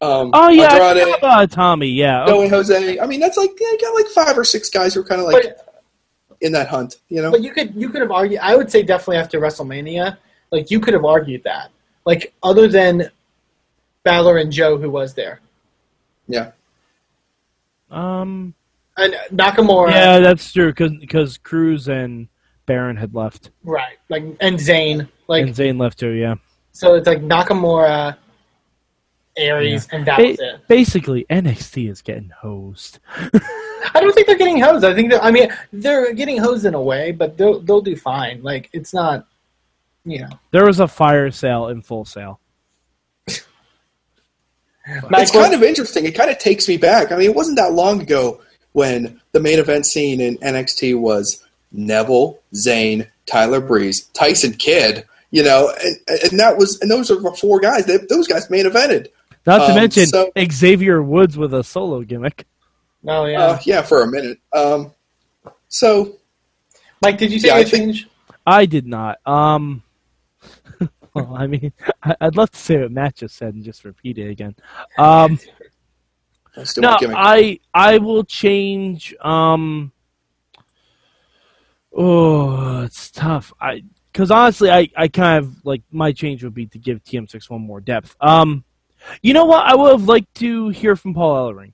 um, 0.00 0.30
Oh 0.32 0.48
yeah, 0.48 0.68
I 0.72 0.78
Andrade, 0.78 1.04
forgot 1.04 1.18
about 1.18 1.50
Tommy. 1.50 1.88
Yeah, 1.88 2.26
Joey 2.26 2.48
Jose. 2.48 3.00
I 3.00 3.06
mean, 3.06 3.20
that's 3.20 3.36
like 3.36 3.50
yeah, 3.60 3.68
you 3.72 3.78
got 3.80 3.94
like 3.94 4.06
five 4.06 4.38
or 4.38 4.44
six 4.44 4.70
guys 4.70 4.94
who 4.94 5.00
are 5.00 5.04
kind 5.04 5.20
of 5.20 5.26
like 5.26 5.42
But, 5.42 5.82
in 6.40 6.52
that 6.52 6.68
hunt. 6.68 6.96
You 7.08 7.22
know, 7.22 7.30
but 7.30 7.42
you 7.42 7.50
could 7.50 7.74
you 7.74 7.88
could 7.90 8.02
have 8.02 8.12
argued. 8.12 8.40
I 8.40 8.54
would 8.56 8.70
say 8.70 8.82
definitely 8.82 9.16
after 9.16 9.40
WrestleMania, 9.40 10.16
like 10.50 10.70
you 10.70 10.78
could 10.80 10.94
have 10.94 11.04
argued 11.04 11.42
that. 11.44 11.70
Like 12.04 12.32
other 12.42 12.68
than 12.68 13.10
Balor 14.04 14.38
and 14.38 14.52
Joe, 14.52 14.78
who 14.78 14.90
was 14.90 15.14
there, 15.14 15.40
yeah. 16.26 16.52
um, 17.90 18.54
and 18.98 19.14
Nakamura, 19.32 19.90
yeah, 19.90 20.18
that's 20.18 20.52
true 20.52 20.72
because 20.74 21.38
Crews 21.38 21.88
and 21.88 22.28
Baron 22.66 22.96
had 22.96 23.14
left, 23.14 23.50
right? 23.64 23.96
Like 24.08 24.24
and 24.40 24.58
Zayn, 24.58 25.08
like 25.28 25.44
and 25.46 25.54
Zayn 25.54 25.80
left 25.80 25.98
too. 25.98 26.10
Yeah, 26.10 26.34
so 26.72 26.94
it's 26.94 27.06
like 27.06 27.20
Nakamura, 27.20 28.16
Aries, 29.36 29.88
and 29.92 30.04
that 30.06 30.18
Ba- 30.18 30.24
was 30.28 30.38
it. 30.40 30.68
basically 30.68 31.24
NXT 31.30 31.90
is 31.90 32.02
getting 32.02 32.30
hosed. 32.30 32.98
I 33.94 34.00
don't 34.00 34.12
think 34.12 34.26
they're 34.26 34.36
getting 34.36 34.60
hosed. 34.60 34.84
I 34.84 34.94
think 34.94 35.10
that 35.12 35.24
I 35.24 35.30
mean 35.30 35.48
they're 35.72 36.12
getting 36.12 36.38
hosed 36.38 36.64
in 36.66 36.74
a 36.74 36.82
way, 36.82 37.12
but 37.12 37.36
they'll 37.38 37.60
they'll 37.60 37.80
do 37.80 37.96
fine. 37.96 38.42
Like 38.42 38.68
it's 38.72 38.92
not, 38.92 39.26
you 40.04 40.20
know. 40.20 40.30
There 40.50 40.66
was 40.66 40.80
a 40.80 40.88
fire 40.88 41.30
sale 41.30 41.68
in 41.68 41.82
Full 41.82 42.04
Sail. 42.04 42.40
Mike, 45.10 45.22
it's 45.22 45.32
kind 45.32 45.52
of 45.52 45.62
interesting. 45.62 46.06
It 46.06 46.14
kind 46.14 46.30
of 46.30 46.38
takes 46.38 46.66
me 46.66 46.78
back. 46.78 47.12
I 47.12 47.16
mean, 47.16 47.28
it 47.28 47.36
wasn't 47.36 47.58
that 47.58 47.72
long 47.72 48.00
ago 48.00 48.40
when 48.72 49.20
the 49.32 49.40
main 49.40 49.58
event 49.58 49.86
scene 49.86 50.20
in 50.20 50.36
NXT 50.38 50.98
was 50.98 51.44
Neville, 51.72 52.38
Zayn, 52.54 53.06
Tyler 53.26 53.60
Breeze, 53.60 54.04
Tyson 54.14 54.52
Kidd. 54.54 55.04
You 55.30 55.42
know, 55.42 55.70
and, 55.84 55.96
and 56.30 56.40
that 56.40 56.56
was 56.56 56.80
and 56.80 56.90
those 56.90 57.10
are 57.10 57.34
four 57.36 57.60
guys. 57.60 57.84
They, 57.84 57.98
those 58.08 58.26
guys 58.26 58.48
main 58.48 58.64
evented. 58.64 59.08
Not 59.46 59.58
to 59.58 59.64
Um, 59.70 59.74
mention 59.74 60.06
so- 60.06 60.32
Xavier 60.50 61.02
Woods 61.02 61.36
with 61.36 61.52
a 61.52 61.62
solo 61.62 62.02
gimmick. 62.02 62.46
Oh 63.06 63.26
yeah, 63.26 63.42
Uh, 63.42 63.58
yeah, 63.64 63.82
for 63.82 64.02
a 64.02 64.06
minute. 64.06 64.38
Um, 64.54 64.92
so 65.68 66.16
Mike, 67.02 67.18
did 67.18 67.30
you 67.30 67.38
say 67.38 67.48
yeah, 67.48 67.54
I 67.56 67.58
a 67.60 67.64
think- 67.64 67.84
change? 67.94 68.08
I 68.46 68.64
did 68.64 68.86
not. 68.86 69.18
Um, 69.26 69.82
well, 71.14 71.34
I 71.36 71.46
mean, 71.46 71.72
I- 72.02 72.16
I'd 72.22 72.36
love 72.36 72.50
to 72.52 72.58
say 72.58 72.80
what 72.80 72.90
Matt 72.92 73.16
just 73.16 73.36
said 73.36 73.52
and 73.54 73.62
just 73.62 73.84
repeat 73.84 74.16
it 74.18 74.30
again. 74.30 74.54
Um, 74.98 75.38
let's 76.56 76.76
no, 76.76 76.92
my 76.92 76.98
gimmick. 76.98 77.16
I 77.18 77.60
I 77.74 77.98
will 77.98 78.24
change. 78.24 79.14
Um, 79.20 79.92
oh, 81.96 82.82
it's 82.82 83.10
tough. 83.10 83.52
I 83.60 83.84
because 84.12 84.30
honestly, 84.30 84.70
I 84.70 84.88
I 84.96 85.08
kind 85.08 85.44
of 85.44 85.64
like 85.64 85.82
my 85.90 86.12
change 86.12 86.42
would 86.44 86.54
be 86.54 86.66
to 86.66 86.78
give 86.78 87.02
TM6 87.04 87.50
one 87.50 87.62
more 87.62 87.80
depth. 87.80 88.16
Um, 88.20 88.64
you 89.22 89.32
know 89.32 89.44
what? 89.44 89.66
I 89.66 89.74
would 89.74 89.92
have 89.92 90.08
liked 90.08 90.34
to 90.36 90.68
hear 90.70 90.96
from 90.96 91.14
Paul 91.14 91.52
Ellering. 91.52 91.72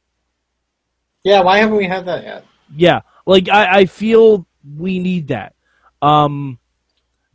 Yeah, 1.22 1.40
why 1.40 1.58
haven't 1.58 1.76
we 1.76 1.86
had 1.86 2.04
that 2.04 2.22
yet? 2.22 2.44
Yeah, 2.76 3.00
like 3.26 3.48
I, 3.48 3.80
I 3.80 3.86
feel 3.86 4.46
we 4.76 4.98
need 4.98 5.28
that. 5.28 5.54
Um, 6.02 6.58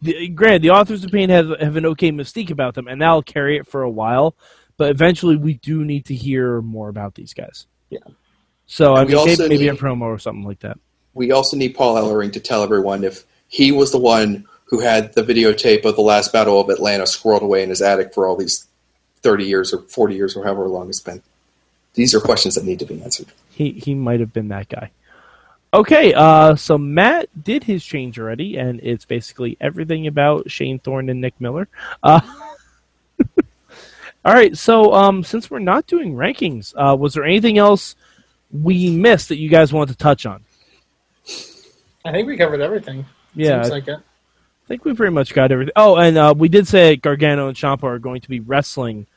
the, 0.02 0.30
granted, 0.30 0.62
the 0.62 0.70
authors 0.70 1.04
of 1.04 1.12
pain 1.12 1.30
have 1.30 1.60
have 1.60 1.76
an 1.76 1.86
okay 1.88 2.12
mystique 2.12 2.52
about 2.52 2.76
them, 2.76 2.88
and 2.88 3.02
that'll 3.02 3.24
carry 3.24 3.58
it 3.58 3.68
for 3.68 3.82
a 3.82 3.90
while. 3.90 4.36
But 4.80 4.92
eventually, 4.92 5.36
we 5.36 5.56
do 5.56 5.84
need 5.84 6.06
to 6.06 6.16
hear 6.16 6.62
more 6.62 6.88
about 6.88 7.14
these 7.16 7.34
guys. 7.34 7.68
Yeah. 7.90 8.00
So 8.66 8.94
I 8.96 9.02
And 9.02 9.10
mean, 9.10 9.26
maybe, 9.26 9.50
maybe 9.50 9.68
a 9.68 9.72
need- 9.74 9.80
promo 9.82 10.04
or 10.04 10.18
something 10.20 10.46
like 10.46 10.62
that. 10.62 10.78
we 11.14 11.32
also 11.32 11.58
need 11.58 11.76
Paul 11.76 11.96
Ellering 11.98 12.32
to 12.34 12.40
tell 12.40 12.64
everyone 12.64 13.04
if 13.04 13.26
he 13.50 13.72
was 13.74 13.92
the 13.92 13.98
one 14.00 14.46
who 14.66 14.80
had 14.80 15.12
the 15.14 15.22
videotape 15.24 15.84
of 15.84 15.96
the 15.98 16.02
last 16.02 16.32
battle 16.32 16.62
of 16.62 16.70
Atlanta 16.70 17.04
squirreled 17.04 17.42
away 17.42 17.62
in 17.62 17.70
his 17.70 17.82
attic 17.82 18.14
for 18.14 18.26
all 18.26 18.38
these 18.38 18.68
30 19.22 19.44
years 19.44 19.74
or 19.74 19.82
40 19.82 20.16
years 20.16 20.38
or 20.38 20.46
however 20.46 20.68
long 20.68 20.88
it's 20.88 21.02
been. 21.02 21.22
These 21.96 22.16
are 22.16 22.22
questions 22.22 22.56
that 22.56 22.64
need 22.64 22.80
to 22.80 22.86
be 22.86 23.02
answered. 23.02 23.26
He 23.50 23.72
he 23.72 23.94
might 23.96 24.22
have 24.22 24.32
been 24.32 24.48
that 24.48 24.70
guy. 24.70 24.92
Okay, 25.74 26.14
uh, 26.14 26.56
so 26.56 26.78
Matt 26.78 27.28
did 27.44 27.64
his 27.66 27.84
change 27.84 28.18
already, 28.20 28.58
and 28.58 28.80
it's 28.82 29.04
basically 29.06 29.58
everything 29.60 30.08
about 30.08 30.50
Shane 30.50 30.80
Thorne 30.80 31.10
and 31.10 31.20
Nick 31.22 31.34
Miller. 31.42 31.68
Uh, 32.02 32.22
all 34.26 34.34
right, 34.34 34.58
so 34.58 34.94
um, 34.94 35.24
since 35.24 35.50
we're 35.50 35.60
not 35.60 35.88
doing 35.88 36.14
rankings, 36.14 36.74
uh, 36.76 36.96
was 36.96 37.14
there 37.14 37.24
anything 37.24 37.58
else 37.58 37.96
we 38.52 38.90
missed 38.90 39.30
that 39.30 39.38
you 39.38 39.50
guys 39.50 39.72
wanted 39.72 39.94
to 39.94 39.98
touch 39.98 40.26
on? 40.26 40.44
I 42.06 42.12
think 42.12 42.28
we 42.28 42.38
covered 42.38 42.62
everything. 42.62 43.06
Yeah, 43.36 43.62
Seems 43.62 43.72
I 43.72 43.74
like 43.76 43.88
it. 43.88 44.00
think 44.68 44.86
we 44.86 44.94
pretty 44.94 45.14
much 45.14 45.34
got 45.34 45.52
everything. 45.52 45.74
Oh, 45.76 45.98
and 45.98 46.18
uh, 46.18 46.34
we 46.36 46.50
did 46.50 46.68
say 46.68 46.96
Gargano 46.96 47.48
and 47.48 47.56
Ciampa 47.56 47.84
are 47.84 48.00
going 48.00 48.22
to 48.22 48.30
be 48.30 48.40
wrestling 48.40 49.08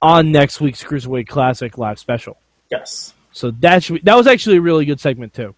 on 0.00 0.30
next 0.32 0.60
week's 0.60 0.82
Cruiserweight 0.82 1.26
Classic 1.26 1.76
live 1.76 1.98
special. 1.98 2.36
Yes. 2.70 3.14
So 3.32 3.50
that 3.50 3.82
should 3.82 3.94
be, 3.94 4.00
that 4.00 4.14
was 4.14 4.26
actually 4.26 4.58
a 4.58 4.60
really 4.60 4.84
good 4.84 5.00
segment 5.00 5.34
too. 5.34 5.54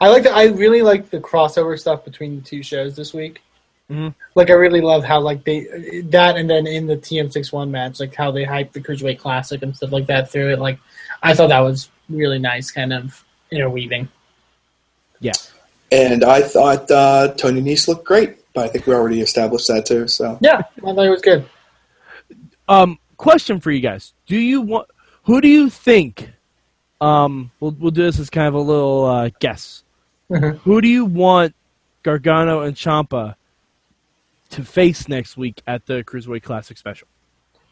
I 0.00 0.08
like 0.08 0.22
the, 0.22 0.30
I 0.30 0.44
really 0.44 0.82
like 0.82 1.10
the 1.10 1.20
crossover 1.20 1.78
stuff 1.78 2.04
between 2.04 2.36
the 2.36 2.42
two 2.42 2.62
shows 2.62 2.94
this 2.94 3.12
week. 3.14 3.42
Mhm. 3.90 4.14
Like 4.36 4.50
I 4.50 4.52
really 4.52 4.80
love 4.80 5.04
how 5.04 5.20
like 5.20 5.44
they 5.44 5.66
that 6.06 6.36
and 6.36 6.48
then 6.48 6.66
in 6.66 6.86
the 6.86 6.96
TM61 6.96 7.70
match, 7.70 7.98
like 7.98 8.14
how 8.14 8.30
they 8.30 8.44
hyped 8.44 8.72
the 8.72 8.80
Cruiserweight 8.80 9.18
Classic 9.18 9.60
and 9.62 9.74
stuff 9.76 9.90
like 9.90 10.06
that 10.06 10.30
through 10.30 10.52
it. 10.52 10.60
Like 10.60 10.78
I 11.22 11.34
thought 11.34 11.48
that 11.48 11.60
was 11.60 11.90
really 12.08 12.38
nice, 12.38 12.70
kind 12.70 12.92
of 12.92 13.24
interweaving. 13.50 14.08
Yeah. 15.18 15.32
And 15.90 16.22
I 16.22 16.40
thought 16.42 16.88
uh, 16.90 17.34
Tony 17.36 17.60
Nese 17.60 17.88
looked 17.88 18.04
great, 18.04 18.36
but 18.54 18.64
I 18.64 18.68
think 18.68 18.86
we 18.86 18.94
already 18.94 19.20
established 19.20 19.66
that 19.66 19.86
too. 19.86 20.06
So 20.06 20.38
Yeah, 20.40 20.62
I 20.78 20.80
thought 20.94 21.06
it 21.06 21.10
was 21.10 21.22
good. 21.22 21.44
Um, 22.68 22.98
question 23.16 23.58
for 23.58 23.72
you 23.72 23.80
guys: 23.80 24.12
Do 24.26 24.36
you 24.38 24.60
want? 24.60 24.88
Who 25.24 25.40
do 25.40 25.48
you 25.48 25.68
think? 25.68 26.30
Um, 27.00 27.50
we'll 27.58 27.72
we'll 27.72 27.90
do 27.90 28.02
this 28.04 28.20
as 28.20 28.30
kind 28.30 28.46
of 28.46 28.54
a 28.54 28.60
little 28.60 29.04
uh, 29.04 29.30
guess. 29.40 29.82
Mhm. 30.30 30.58
Who 30.58 30.80
do 30.80 30.86
you 30.86 31.04
want 31.06 31.56
Gargano 32.04 32.60
and 32.60 32.76
Ciampa 32.76 33.34
to 34.50 34.64
face 34.64 35.08
next 35.08 35.36
week 35.36 35.62
at 35.66 35.86
the 35.86 36.04
Cruiserweight 36.04 36.42
Classic 36.42 36.76
Special? 36.76 37.08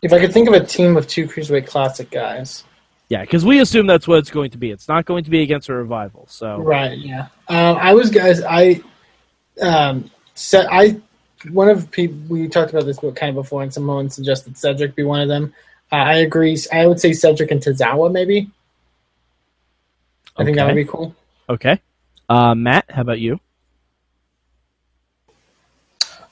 If 0.02 0.12
I 0.12 0.20
could 0.20 0.32
think 0.32 0.48
of 0.48 0.54
a 0.54 0.64
team 0.64 0.96
of 0.96 1.06
two 1.06 1.26
Cruiserweight 1.26 1.66
Classic 1.66 2.08
guys, 2.10 2.64
Yeah, 3.08 3.22
because 3.22 3.44
we 3.44 3.60
assume 3.60 3.86
that's 3.86 4.06
what 4.06 4.18
it's 4.18 4.30
going 4.30 4.50
to 4.50 4.58
be. 4.58 4.70
It's 4.70 4.88
not 4.88 5.04
going 5.06 5.24
to 5.24 5.30
be 5.30 5.42
against 5.42 5.68
a 5.68 5.74
revival. 5.74 6.26
So 6.28 6.58
Right. 6.58 6.96
Yeah. 6.98 7.28
Um, 7.48 7.76
I 7.76 7.94
was 7.94 8.10
guys. 8.10 8.42
I 8.42 8.82
um, 9.60 10.10
said 10.34 10.66
I 10.70 11.00
one 11.50 11.68
of 11.68 11.90
people 11.90 12.18
we 12.28 12.48
talked 12.48 12.70
about 12.70 12.84
this 12.84 12.98
kind 12.98 13.30
of 13.30 13.34
before, 13.34 13.62
and 13.62 13.72
someone 13.72 14.10
suggested 14.10 14.56
Cedric 14.56 14.94
be 14.94 15.04
one 15.04 15.20
of 15.20 15.28
them. 15.28 15.54
Uh, 15.90 15.96
I 15.96 16.14
agree. 16.16 16.58
I 16.72 16.86
would 16.86 17.00
say 17.00 17.12
Cedric 17.12 17.50
and 17.50 17.62
Tozawa 17.62 18.12
maybe. 18.12 18.50
I 20.36 20.44
think 20.44 20.56
that 20.56 20.66
would 20.66 20.76
be 20.76 20.84
cool. 20.84 21.16
okay, 21.48 21.80
uh, 22.28 22.54
Matt, 22.54 22.84
how 22.90 23.02
about 23.02 23.18
you? 23.18 23.40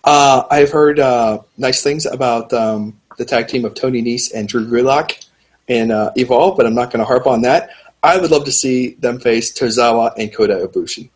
Uh, 0.06 0.44
I've 0.50 0.70
heard 0.70 1.00
uh, 1.00 1.40
nice 1.58 1.82
things 1.82 2.06
about 2.06 2.52
um, 2.52 2.98
the 3.18 3.24
tag 3.24 3.48
team 3.48 3.64
of 3.64 3.74
Tony 3.74 4.02
Nese 4.02 4.32
and 4.32 4.48
Drew 4.48 4.64
Gulak 4.66 5.26
in 5.66 5.90
uh, 5.90 6.12
Evolve, 6.16 6.56
but 6.56 6.64
I'm 6.64 6.74
not 6.74 6.90
going 6.92 7.00
to 7.00 7.04
harp 7.04 7.26
on 7.26 7.42
that. 7.42 7.70
I 8.04 8.16
would 8.18 8.30
love 8.30 8.44
to 8.44 8.52
see 8.52 8.90
them 9.00 9.18
face 9.18 9.52
Tozawa 9.58 10.12
and 10.16 10.32
Kota 10.32 10.68
Ibushi. 10.68 11.10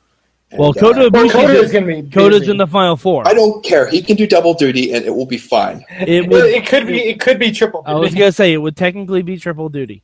And, 0.51 0.59
Well, 0.59 0.71
uh, 0.71 0.73
Kota 0.73 1.09
Well, 1.13 1.25
Ibushi's 1.27 1.33
Kota 1.33 1.59
in- 1.59 1.65
is 1.65 1.71
going 1.73 1.87
to 1.87 2.03
be. 2.03 2.11
Kota's 2.11 2.41
busy. 2.41 2.51
in 2.51 2.57
the 2.57 2.67
final 2.67 2.97
four. 2.97 3.29
I 3.29 3.33
don't 3.35 3.65
care. 3.65 3.87
He 3.87 4.03
can 4.03 4.17
do 4.17 4.27
double 4.27 4.55
duty, 4.55 4.93
and 4.93 5.05
it 5.05 5.15
will 5.15 5.27
be 5.27 5.39
fine. 5.39 5.85
It 5.91 6.29
would, 6.29 6.47
it 6.47 6.67
could 6.67 6.89
be. 6.89 6.99
It 6.99 7.21
could 7.21 7.39
be 7.39 7.53
triple. 7.53 7.85
I 7.87 7.95
was 7.95 8.13
gonna 8.13 8.33
say 8.33 8.53
it 8.53 8.57
would 8.59 8.77
technically 8.77 9.23
be 9.23 9.39
triple 9.39 9.69
duty. 9.69 10.03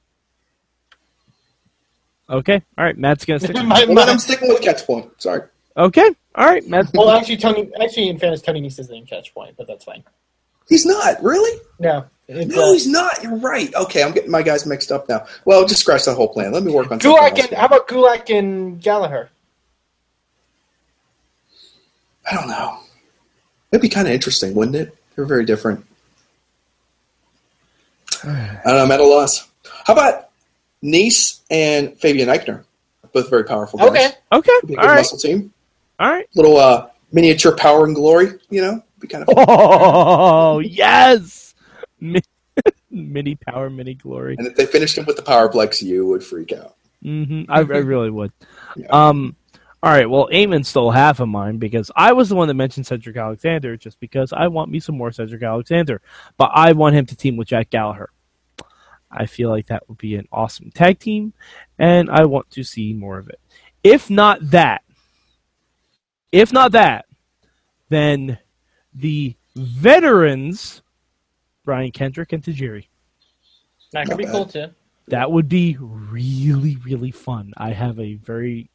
Okay, 2.30 2.62
all 2.78 2.84
right. 2.84 2.96
Matt's 2.96 3.24
gonna 3.24 3.40
stick. 3.40 3.56
My- 3.56 3.84
my- 3.86 4.02
I'm 4.02 4.18
sticking 4.20 4.46
with 4.48 4.62
catch 4.62 4.86
point. 4.86 5.10
Sorry. 5.20 5.42
Okay, 5.76 6.10
all 6.34 6.46
right. 6.46 6.66
Matt. 6.66 6.90
well, 6.94 7.10
actually, 7.10 7.36
Tony. 7.36 7.70
Actually, 7.80 8.08
in 8.08 8.18
fairness, 8.18 8.40
Tony 8.40 8.62
Nese 8.62 8.78
is 8.78 8.90
in 8.90 9.04
catch 9.06 9.34
point, 9.34 9.56
but 9.56 9.66
that's 9.66 9.84
fine. 9.84 10.02
He's 10.68 10.86
not 10.86 11.22
really. 11.22 11.60
No, 11.78 12.06
No, 12.28 12.70
uh, 12.70 12.72
he's 12.72 12.88
not. 12.88 13.22
You're 13.22 13.36
right. 13.36 13.72
Okay, 13.74 14.02
I'm 14.02 14.12
getting 14.12 14.30
my 14.30 14.42
guys 14.42 14.66
mixed 14.66 14.90
up 14.90 15.08
now. 15.08 15.26
Well, 15.44 15.66
just 15.66 15.80
scratch 15.82 16.04
that 16.06 16.14
whole 16.14 16.28
plan. 16.28 16.52
Let 16.52 16.62
me 16.64 16.72
work 16.72 16.90
on 16.90 17.00
something 17.00 17.22
Gulak 17.22 17.38
and 17.38 17.56
how 17.56 17.66
about 17.66 17.88
Gulak 17.88 18.36
and 18.36 18.80
Gallagher? 18.80 19.30
I 22.28 22.34
don't 22.34 22.48
know. 22.48 22.78
It'd 23.70 23.82
be 23.82 23.88
kind 23.88 24.08
of 24.08 24.14
interesting, 24.14 24.54
wouldn't 24.54 24.76
it? 24.76 24.96
They're 25.14 25.24
very 25.24 25.44
different. 25.44 25.84
I 28.24 28.60
don't 28.64 28.74
know. 28.76 28.82
I'm 28.84 28.90
at 28.90 29.00
a 29.00 29.04
loss. 29.04 29.46
How 29.84 29.92
about 29.92 30.30
Nese 30.82 31.40
and 31.50 31.96
Fabian 31.98 32.28
Aichner? 32.28 32.64
Both 33.12 33.30
very 33.30 33.44
powerful 33.44 33.78
guys. 33.78 33.88
Okay. 33.90 34.10
Okay, 34.32 34.52
Be 34.66 34.74
a 34.74 34.78
all 34.78 34.82
good 34.82 34.88
right, 34.90 34.96
muscle 34.96 35.18
team. 35.18 35.52
All 35.98 36.10
right. 36.10 36.26
Little 36.34 36.56
uh, 36.56 36.88
miniature 37.12 37.56
power 37.56 37.84
and 37.84 37.94
glory. 37.94 38.32
You 38.50 38.62
know, 38.62 38.82
be 38.98 39.08
kind 39.08 39.24
of. 39.26 39.34
Oh 39.36 40.58
yes, 40.60 41.54
Mi- 42.00 42.22
mini 42.90 43.36
power, 43.36 43.70
mini 43.70 43.94
glory. 43.94 44.36
And 44.38 44.46
if 44.46 44.56
they 44.56 44.66
finished 44.66 44.96
him 44.98 45.04
with 45.06 45.16
the 45.16 45.22
powerplex, 45.22 45.82
you 45.82 46.06
would 46.06 46.22
freak 46.22 46.52
out. 46.52 46.76
Mm-hmm. 47.04 47.50
I, 47.50 47.58
I 47.58 47.60
really 47.60 48.10
would. 48.10 48.32
Yeah. 48.78 48.88
Um, 48.88 49.36
all 49.82 49.90
right. 49.90 50.10
Well, 50.10 50.28
Eamon 50.30 50.66
stole 50.66 50.90
half 50.90 51.20
of 51.20 51.30
mine 51.30 51.56
because 51.56 51.90
I 51.96 52.12
was 52.12 52.28
the 52.28 52.34
one 52.34 52.48
that 52.48 52.54
mentioned 52.54 52.86
Cedric 52.86 53.16
Alexander, 53.16 53.74
just 53.78 53.98
because 54.00 54.34
I 54.34 54.48
want 54.48 54.70
me 54.70 54.80
some 54.80 54.98
more 54.98 55.10
Cedric 55.12 55.42
Alexander, 55.42 56.02
but 56.36 56.50
I 56.52 56.72
want 56.72 56.94
him 56.94 57.06
to 57.06 57.16
team 57.16 57.38
with 57.38 57.48
Jack 57.48 57.70
Gallagher. 57.70 58.10
I 59.10 59.24
feel 59.24 59.48
like 59.48 59.68
that 59.68 59.88
would 59.88 59.96
be 59.96 60.16
an 60.16 60.28
awesome 60.30 60.70
tag 60.72 60.98
team, 60.98 61.32
and 61.78 62.10
I 62.10 62.26
want 62.26 62.50
to 62.50 62.64
see 62.64 62.92
more 62.92 63.16
of 63.16 63.30
it. 63.30 63.40
If 63.82 64.10
not 64.10 64.50
that, 64.50 64.82
if 66.36 66.52
not 66.52 66.72
that, 66.72 67.06
then 67.88 68.38
the 68.94 69.34
veterans, 69.56 70.82
Brian 71.64 71.90
Kendrick 71.90 72.32
and 72.32 72.42
Tajiri. 72.42 72.86
That 73.92 74.04
could 74.04 74.10
Not 74.10 74.18
be 74.18 74.24
bad. 74.24 74.32
cool 74.32 74.46
too. 74.46 74.66
That 75.08 75.30
would 75.30 75.48
be 75.48 75.76
really, 75.80 76.76
really 76.84 77.10
fun. 77.10 77.52
I 77.56 77.70
have 77.70 77.98
a 78.00 78.14
very, 78.14 78.70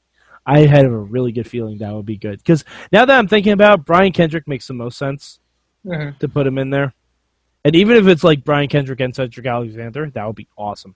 I 0.45 0.59
had 0.59 0.85
a 0.85 0.89
really 0.89 1.31
good 1.31 1.47
feeling 1.47 1.77
that 1.79 1.93
would 1.93 2.05
be 2.05 2.17
good. 2.17 2.39
Because 2.39 2.63
now 2.91 3.05
that 3.05 3.17
I'm 3.17 3.27
thinking 3.27 3.51
about 3.53 3.79
it, 3.79 3.85
Brian 3.85 4.11
Kendrick 4.13 4.47
makes 4.47 4.67
the 4.67 4.73
most 4.73 4.97
sense 4.97 5.39
Mhm. 5.85 6.17
to 6.19 6.29
put 6.29 6.47
him 6.47 6.57
in 6.57 6.69
there. 6.69 6.93
And 7.63 7.75
even 7.75 7.95
if 7.97 8.07
it's 8.07 8.23
like 8.23 8.43
Brian 8.43 8.69
Kendrick 8.69 8.99
and 9.01 9.13
Cedric 9.15 9.45
Alexander, 9.45 10.09
that 10.09 10.25
would 10.25 10.35
be 10.35 10.47
awesome. 10.57 10.95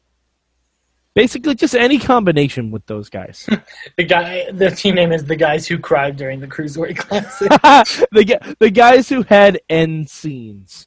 Basically, 1.15 1.56
just 1.56 1.73
any 1.75 1.97
combination 1.97 2.69
with 2.71 2.86
those 2.86 3.10
guys. 3.10 3.47
The 3.97 4.04
guy, 4.04 4.51
the 4.51 4.69
team 4.71 4.95
name 4.95 5.13
is 5.13 5.23
the 5.23 5.38
guys 5.38 5.65
who 5.65 5.80
cried 5.80 6.17
during 6.17 6.41
the 6.41 6.47
Cruiserweight 6.47 6.97
Classic. 6.97 7.47
the 8.12 8.25
gu- 8.25 8.56
the 8.60 8.69
guys 8.69 9.08
who 9.08 9.23
had 9.23 9.60
end 9.69 10.10
scenes. 10.10 10.86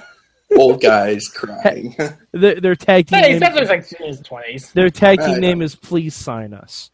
Old 0.56 0.80
guys 0.80 1.28
crying. 1.28 1.94
Their, 2.32 2.58
their 2.58 2.74
tag 2.74 3.06
team. 3.08 3.18
hey, 3.18 3.32
name- 3.32 3.40
Seth 3.40 3.60
was 3.60 3.68
like 3.68 3.92
in 4.00 4.06
his 4.06 4.20
twenties. 4.22 4.72
Their 4.72 4.88
tag 4.88 5.20
I 5.20 5.26
team 5.26 5.34
know. 5.34 5.40
name 5.40 5.60
is 5.62 5.74
Please 5.74 6.14
Sign 6.14 6.54
Us. 6.54 6.90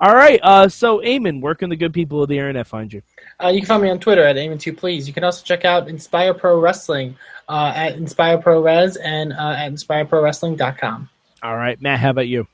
All 0.00 0.14
right, 0.14 0.40
uh, 0.42 0.68
so 0.68 0.98
Eamon, 0.98 1.40
where 1.40 1.54
can 1.54 1.70
the 1.70 1.76
good 1.76 1.92
people 1.92 2.22
of 2.22 2.28
the 2.28 2.36
internet 2.38 2.66
find 2.66 2.92
you? 2.92 3.02
Uh, 3.42 3.48
you 3.48 3.60
can 3.60 3.68
find 3.68 3.82
me 3.82 3.90
on 3.90 4.00
Twitter 4.00 4.22
at 4.22 4.36
Aimon2 4.36 4.76
Please. 4.76 5.06
You 5.06 5.14
can 5.14 5.24
also 5.24 5.44
check 5.44 5.64
out 5.64 5.88
Inspire 5.88 6.34
Pro 6.34 6.58
Wrestling 6.58 7.16
uh, 7.48 7.72
at 7.74 7.94
Inspire 7.94 8.38
Pro 8.38 8.62
Res 8.62 8.96
and 8.96 9.32
uh, 9.32 9.54
at 9.56 9.72
InspireProWrestling.com. 9.72 11.08
All 11.42 11.56
right, 11.56 11.80
Matt, 11.80 12.00
how 12.00 12.10
about 12.10 12.26
you? 12.26 12.46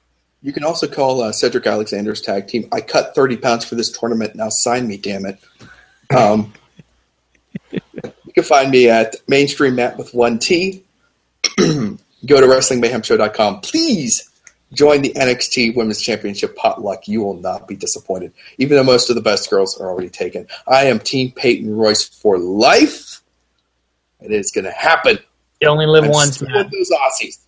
You 0.43 0.53
can 0.53 0.63
also 0.63 0.87
call 0.87 1.23
uh, 1.23 1.33
Cedric 1.33 1.67
Alexander's 1.67 2.21
tag 2.21 2.49
team. 2.49 2.69
I 2.71 2.83
cut 2.83 3.15
30 3.15 3.39
pounds 3.39 3.65
for 3.65 3.77
this 3.77 3.91
tournament. 3.91 4.35
Now 4.35 4.51
sign 4.51 4.87
me, 4.87 4.99
damn 4.99 5.25
it. 5.25 5.39
Um, 6.15 6.53
you 7.71 8.33
can 8.35 8.45
find 8.45 8.71
me 8.71 8.91
at 8.91 9.17
Mainstream 9.27 9.77
Matt 9.77 9.97
with 9.97 10.13
one 10.13 10.39
T. 10.39 10.85
Go 11.57 12.41
to 12.41 12.47
WrestlingMayhemShow.com. 12.47 13.61
Please 13.63 14.31
join 14.75 15.03
the 15.03 15.13
NXT 15.15 15.77
Women's 15.77 16.01
Championship 16.01 16.57
potluck. 16.57 17.09
You 17.09 17.23
will 17.23 17.35
not 17.35 17.67
be 17.69 17.77
disappointed, 17.77 18.33
even 18.59 18.77
though 18.77 18.85
most 18.85 19.11
of 19.11 19.17
the 19.17 19.23
best 19.23 19.51
girls 19.51 19.81
are 19.81 19.89
already 19.89 20.11
taken. 20.11 20.47
I 20.67 20.85
am 20.87 20.99
Team 20.99 21.33
Peyton 21.33 21.75
Royce 21.75 22.05
for 22.05 22.39
life. 22.39 23.23
It 24.21 24.33
is 24.33 24.51
going 24.51 24.65
to 24.65 24.73
happen. 24.73 25.19
You 25.61 25.69
only 25.69 25.87
live 25.87 26.05
I'm 26.05 26.11
once, 26.11 26.41
man. 26.43 26.71
those 26.73 26.91
Aussies. 26.91 27.39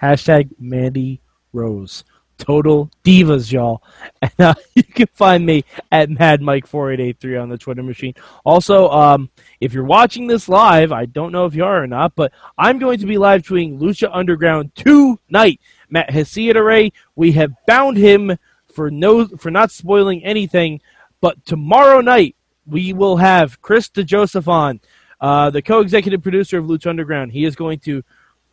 Hashtag 0.00 0.50
Mandy 0.58 1.20
Rose. 1.52 2.04
Total 2.38 2.90
divas, 3.04 3.52
y'all. 3.52 3.82
And 4.22 4.32
uh, 4.38 4.54
you 4.74 4.82
can 4.82 5.06
find 5.12 5.44
me 5.44 5.64
at 5.90 6.08
MadMike4883 6.08 7.40
on 7.40 7.48
the 7.48 7.58
Twitter 7.58 7.82
machine. 7.82 8.14
Also, 8.44 8.88
um, 8.90 9.30
if 9.60 9.72
you're 9.72 9.84
watching 9.84 10.26
this 10.26 10.48
live, 10.48 10.92
I 10.92 11.06
don't 11.06 11.32
know 11.32 11.46
if 11.46 11.54
you 11.54 11.64
are 11.64 11.82
or 11.82 11.86
not, 11.86 12.14
but 12.14 12.32
I'm 12.58 12.78
going 12.78 12.98
to 12.98 13.06
be 13.06 13.18
live 13.18 13.42
tweeting 13.42 13.78
Lucha 13.78 14.10
Underground 14.12 14.74
tonight. 14.74 15.60
Matt 15.92 16.10
has 16.10 16.28
seen 16.30 16.48
it 16.50 16.56
already. 16.56 16.92
We 17.14 17.32
have 17.32 17.52
bound 17.66 17.98
him 17.98 18.36
for 18.74 18.90
no 18.90 19.26
for 19.26 19.50
not 19.50 19.70
spoiling 19.70 20.24
anything. 20.24 20.80
But 21.20 21.44
tomorrow 21.44 22.00
night 22.00 22.34
we 22.66 22.92
will 22.94 23.18
have 23.18 23.60
Chris 23.60 23.88
DeJoseph 23.90 24.48
on, 24.48 24.80
uh, 25.20 25.50
the 25.50 25.62
co-executive 25.62 26.22
producer 26.22 26.58
of 26.58 26.64
Lucha 26.64 26.86
Underground. 26.88 27.30
He 27.32 27.44
is 27.44 27.54
going 27.54 27.78
to 27.80 28.02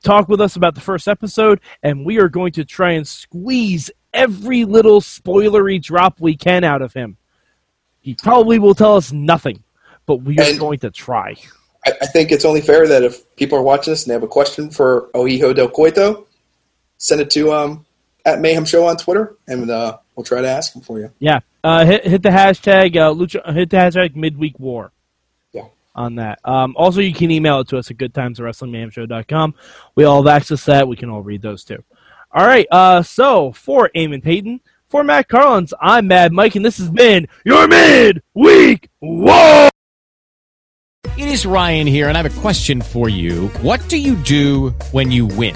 talk 0.03 0.27
with 0.27 0.41
us 0.41 0.55
about 0.55 0.75
the 0.75 0.81
first 0.81 1.07
episode, 1.07 1.61
and 1.81 2.05
we 2.05 2.19
are 2.19 2.29
going 2.29 2.51
to 2.53 2.65
try 2.65 2.91
and 2.91 3.07
squeeze 3.07 3.89
every 4.13 4.65
little 4.65 4.99
spoilery 5.01 5.81
drop 5.81 6.19
we 6.19 6.35
can 6.35 6.63
out 6.63 6.81
of 6.81 6.93
him. 6.93 7.17
He 8.01 8.15
probably 8.15 8.59
will 8.59 8.75
tell 8.75 8.95
us 8.97 9.11
nothing, 9.11 9.63
but 10.05 10.17
we 10.17 10.37
are 10.39 10.43
And- 10.43 10.59
going 10.59 10.79
to 10.79 10.89
try. 10.91 11.35
I, 11.85 11.93
I 12.01 12.05
think 12.07 12.31
it's 12.31 12.43
only 12.45 12.59
fair 12.61 12.87
that 12.87 13.03
if 13.03 13.35
people 13.37 13.57
are 13.57 13.61
watching 13.61 13.93
this 13.93 14.03
and 14.03 14.09
they 14.09 14.13
have 14.13 14.23
a 14.23 14.27
question 14.27 14.69
for 14.69 15.09
Ohijo 15.15 15.55
del 15.55 15.69
Coito, 15.69 16.25
send 16.99 17.21
it 17.21 17.31
to 17.31 17.51
um, 17.51 17.85
at 18.25 18.39
Mayhem 18.39 18.65
Show 18.65 18.85
on 18.85 18.97
Twitter, 18.97 19.35
and 19.47 19.69
uh, 19.71 19.97
we'll 20.15 20.23
try 20.23 20.41
to 20.41 20.47
ask 20.47 20.73
them 20.73 20.83
for 20.83 20.99
you. 20.99 21.11
Yeah, 21.17 21.39
uh, 21.63 21.85
hit 21.85 22.05
hit 22.05 22.21
the 22.21 22.29
hashtag 22.29 22.95
uh, 22.95 23.11
Lucha, 23.13 23.53
hit 23.53 23.71
the 23.71 23.77
hashtag 23.77 24.15
Midweek 24.15 24.59
War. 24.59 24.91
Yeah. 25.51 25.65
On 25.95 26.15
that. 26.15 26.39
Um, 26.45 26.75
also, 26.77 27.01
you 27.01 27.13
can 27.13 27.31
email 27.31 27.61
it 27.61 27.69
to 27.69 27.77
us 27.77 27.89
at 27.89 27.97
goodtimes 27.97 28.39
at 28.39 28.45
wrestlingmayhemshow.com. 28.45 29.55
We 29.95 30.03
all 30.03 30.23
have 30.23 30.35
access 30.35 30.63
to 30.65 30.71
that. 30.71 30.87
We 30.87 30.95
can 30.95 31.09
all 31.09 31.23
read 31.23 31.41
those 31.41 31.63
too. 31.63 31.83
All 32.31 32.45
right. 32.45 32.67
Uh, 32.69 33.01
so 33.01 33.51
for 33.53 33.89
Eamon 33.95 34.23
Paton, 34.23 34.61
for 34.89 35.03
Matt 35.03 35.27
Carlins, 35.29 35.73
I'm 35.81 36.07
Mad 36.07 36.31
Mike, 36.31 36.55
and 36.55 36.63
this 36.63 36.77
has 36.77 36.89
been 36.89 37.27
your 37.43 37.67
midweek 37.67 38.89
war. 39.01 39.69
It 41.17 41.27
is 41.27 41.45
Ryan 41.45 41.87
here, 41.87 42.07
and 42.07 42.17
I 42.17 42.21
have 42.21 42.37
a 42.37 42.41
question 42.41 42.81
for 42.81 43.09
you. 43.09 43.47
What 43.61 43.87
do 43.89 43.97
you 43.97 44.15
do 44.17 44.69
when 44.91 45.11
you 45.11 45.25
win? 45.25 45.55